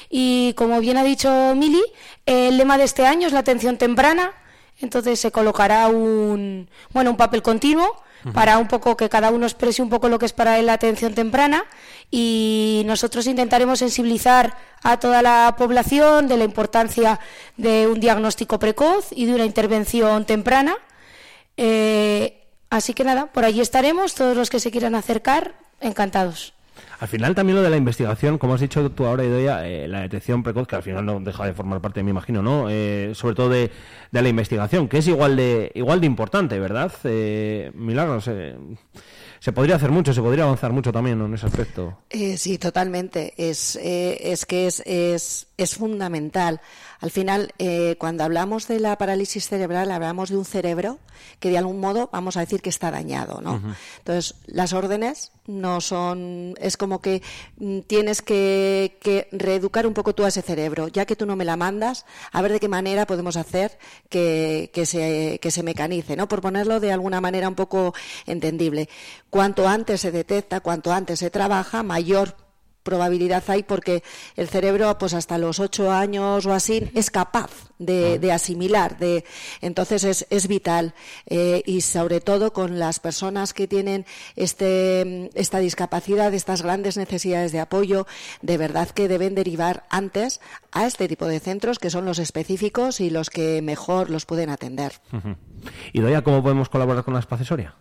[0.10, 1.84] Y como bien ha dicho Mili,
[2.26, 4.32] el lema de este año es la atención temprana.
[4.80, 7.96] Entonces se colocará un, bueno, un papel continuo
[8.34, 10.74] para un poco que cada uno exprese un poco lo que es para él la
[10.74, 11.66] atención temprana
[12.12, 17.20] y nosotros intentaremos sensibilizar a toda la población de la importancia
[17.58, 20.76] de un diagnóstico precoz y de una intervención temprana.
[21.58, 26.54] Eh, así que nada, por allí estaremos, todos los que se quieran acercar, encantados.
[27.00, 30.02] Al final también lo de la investigación, como has dicho tú ahora, Idoia, eh, la
[30.02, 32.68] detección precoz, que al final no deja de formar parte, me imagino, ¿no?
[32.70, 33.70] Eh, sobre todo de,
[34.12, 36.92] de, la investigación, que es igual de igual de importante, ¿verdad?
[37.04, 38.28] Eh, Milagros,
[39.40, 41.98] se podría hacer mucho, se podría avanzar mucho también en ese aspecto.
[42.10, 43.34] Eh, sí, totalmente.
[43.38, 46.62] Es, eh, es que es, es, es fundamental.
[47.00, 51.00] Al final, eh, cuando hablamos de la parálisis cerebral, hablamos de un cerebro
[51.40, 53.62] que de algún modo vamos a decir que está dañado, ¿no?
[53.98, 57.24] Entonces, las órdenes no son, es como que
[57.58, 61.36] mm, tienes que, que, reeducar un poco tú a ese cerebro, ya que tú no
[61.36, 63.80] me la mandas, a ver de qué manera podemos hacer
[64.10, 66.28] que, que, se, que se mecanice, ¿no?
[66.28, 67.96] Por ponerlo de alguna manera un poco
[68.28, 68.90] entendible.
[69.32, 72.47] Cuanto antes se detecta, cuanto antes se trabaja, mayor
[72.88, 74.02] probabilidad hay porque
[74.38, 78.98] el cerebro, pues hasta los ocho años o así, es capaz de, de asimilar.
[78.98, 79.26] De,
[79.60, 80.94] entonces es, es vital.
[81.26, 84.06] Eh, y sobre todo con las personas que tienen
[84.38, 88.08] este, esta discapacidad, estas grandes necesidades de apoyo,
[88.42, 90.40] de verdad que deben derivar antes
[90.72, 94.50] a este tipo de centros que son los específicos y los que mejor los pueden
[94.50, 94.94] atender.
[95.92, 97.76] ¿Y Doya, cómo podemos colaborar con la Espacesoria?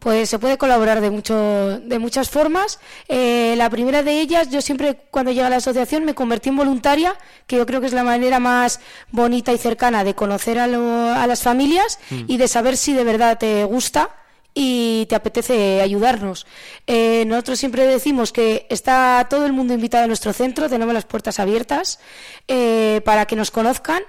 [0.00, 2.80] Pues se puede colaborar de, mucho, de muchas formas.
[3.06, 6.56] Eh, la primera de ellas, yo siempre cuando llegué a la asociación me convertí en
[6.56, 8.80] voluntaria, que yo creo que es la manera más
[9.10, 12.22] bonita y cercana de conocer a, lo, a las familias mm.
[12.28, 14.10] y de saber si de verdad te gusta
[14.54, 16.46] y te apetece ayudarnos.
[16.86, 21.04] Eh, nosotros siempre decimos que está todo el mundo invitado a nuestro centro, tenemos las
[21.04, 22.00] puertas abiertas
[22.48, 24.02] eh, para que nos conozcan,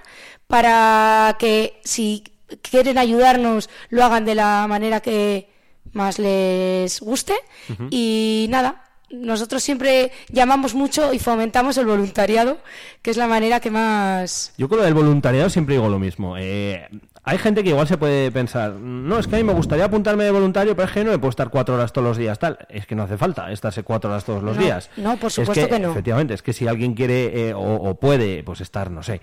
[0.46, 2.24] para que si
[2.60, 5.51] quieren ayudarnos lo hagan de la manera que,
[5.92, 7.34] más les guste.
[7.90, 12.58] Y nada, nosotros siempre llamamos mucho y fomentamos el voluntariado,
[13.02, 14.52] que es la manera que más...
[14.56, 16.36] Yo con lo del voluntariado siempre digo lo mismo.
[16.38, 16.88] Eh,
[17.24, 20.24] hay gente que igual se puede pensar, no, es que a mí me gustaría apuntarme
[20.24, 22.58] de voluntario, pero es que no me puedo estar cuatro horas todos los días, tal.
[22.68, 24.90] Es que no hace falta estarse cuatro horas todos los días.
[24.96, 25.92] No, por supuesto que, no.
[25.92, 29.20] Efectivamente, es que si alguien quiere eh, o, puede, pues estar, no sé,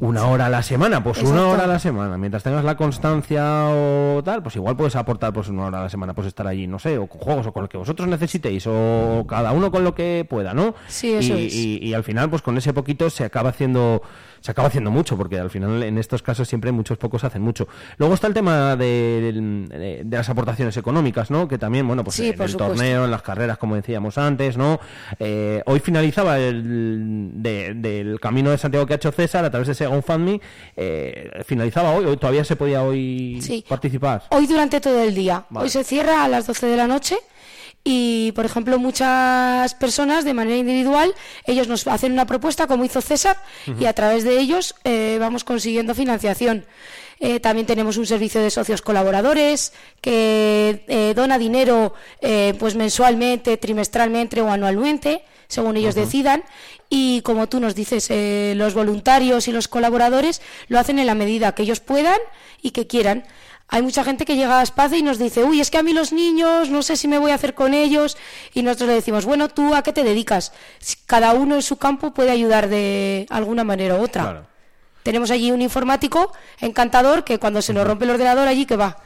[0.00, 2.18] una hora a la semana, pues una hora a la semana.
[2.18, 5.88] Mientras tengas la constancia o tal, pues igual puedes aportar pues una hora a la
[5.88, 8.66] semana, pues estar allí, no sé, o con juegos o con lo que vosotros necesitéis,
[8.66, 10.74] o cada uno con lo que pueda, ¿no?
[10.88, 11.54] Sí, eso y, es.
[11.54, 14.02] y, al final, pues con ese poquito se acaba haciendo
[14.46, 17.66] se acaba haciendo mucho, porque al final en estos casos siempre muchos pocos hacen mucho.
[17.98, 21.48] Luego está el tema de, las aportaciones económicas, ¿no?
[21.48, 24.78] Que también, bueno, pues en el torneo, en las carreras, como decíamos antes, ¿no?
[25.18, 29.72] Eh, hoy finalizaba el del camino de Santiago que ha hecho César a través de
[29.72, 30.40] ese GoFundMe,
[30.76, 34.22] eh, finalizaba hoy, hoy todavía se podía hoy participar.
[34.30, 35.44] Hoy durante todo el día.
[35.52, 37.16] Hoy se cierra a las 12 de la noche
[37.88, 41.14] y, por ejemplo, muchas personas de manera individual,
[41.44, 43.36] ellos nos hacen una propuesta, como hizo César,
[43.78, 46.66] y a través de ellos eh, vamos consiguiendo financiación.
[47.20, 51.94] Eh, también tenemos un servicio de socios colaboradores que eh, dona dinero
[52.58, 56.42] pues mensualmente, trimestralmente o anualmente, según ellos decidan.
[56.90, 58.10] Y como tú nos dices,
[58.56, 62.18] los voluntarios y los colaboradores lo hacen en la medida que ellos puedan
[62.62, 63.22] y que quieran.
[63.68, 65.92] Hay mucha gente que llega a Espacio y nos dice, uy, es que a mí
[65.92, 68.16] los niños, no sé si me voy a hacer con ellos.
[68.54, 70.52] Y nosotros le decimos, bueno, ¿tú a qué te dedicas?
[71.06, 74.46] Cada uno en su campo puede ayudar de alguna manera u otra.
[75.02, 78.98] Tenemos allí un informático encantador que cuando se nos rompe el ordenador allí que va.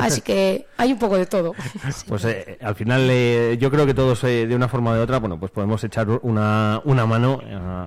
[0.00, 1.54] Así que hay un poco de todo.
[2.06, 5.00] Pues eh, al final eh, yo creo que todos eh, de una forma o de
[5.00, 7.40] otra, bueno, pues podemos echar una, una mano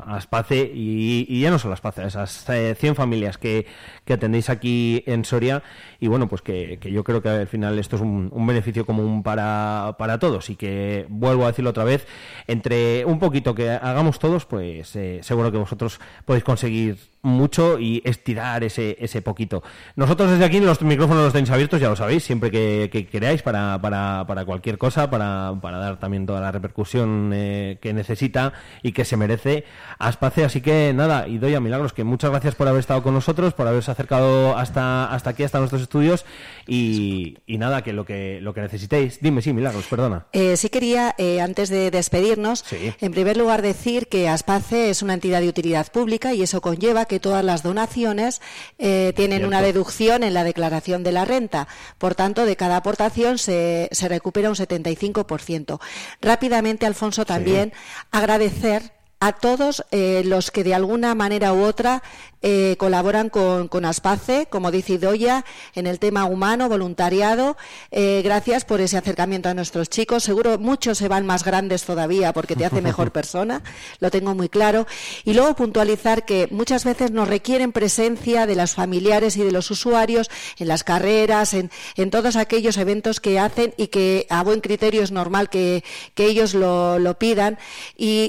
[0.06, 2.46] a, Space y, ya no solo a Space, a esas
[2.78, 3.66] 100 familias que,
[4.06, 5.64] que atendéis aquí en Soria
[6.00, 9.24] y bueno, pues que, yo creo que al final esto es un, un, beneficio común
[9.24, 12.06] para, para todos y que vuelvo a decirlo otra vez,
[12.48, 18.64] entre un poquito que hagamos todos, pues seguro que vosotros podéis conseguir mucho y estirar
[18.64, 19.64] ese, ese poquito.
[19.96, 23.42] Nosotros desde aquí los micrófonos los tenéis abiertos, ya lo sabéis, siempre que, que queráis
[23.42, 28.54] para, para, para, cualquier cosa, para, para, dar también toda la repercusión eh, que necesita
[28.84, 29.66] y que se merece
[30.00, 30.46] a Espacio.
[30.46, 33.54] Así que nada, y doy a Milagros que muchas gracias por haber estado con nosotros,
[33.54, 36.26] por haberse acercado hasta, hasta aquí, hasta nuestros estudios
[36.68, 39.20] y, y nada, que lo que lo que necesitéis.
[39.22, 40.26] Dime, sí, Milagros, perdona.
[40.34, 45.14] Eh, sí quería, eh, antes de despedirnos, en primer lugar decir que Aspace es una
[45.14, 48.42] entidad de utilidad pública y eso conlleva que todas las donaciones
[48.78, 51.61] eh, tienen una deducción en la declaración de la renta.
[51.98, 55.80] Por tanto, de cada aportación se, se recupera un 75%.
[56.22, 57.74] Rápidamente, Alfonso, también
[58.12, 62.02] agradecer a todos eh, los que de alguna manera u otra
[62.44, 65.46] eh, colaboran con, con, Aspace, como dice Idoya,
[65.76, 67.56] en el tema humano, voluntariado.
[67.92, 70.24] Eh, gracias por ese acercamiento a nuestros chicos.
[70.24, 73.62] Seguro muchos se van más grandes todavía porque te hace mejor persona,
[74.00, 74.88] lo tengo muy claro.
[75.24, 79.70] Y luego puntualizar que muchas veces nos requieren presencia de los familiares y de los
[79.70, 84.62] usuarios en las carreras, en, en todos aquellos eventos que hacen y que a buen
[84.62, 85.84] criterio es normal que,
[86.16, 87.60] que ellos lo, lo pidan.
[87.96, 88.20] Y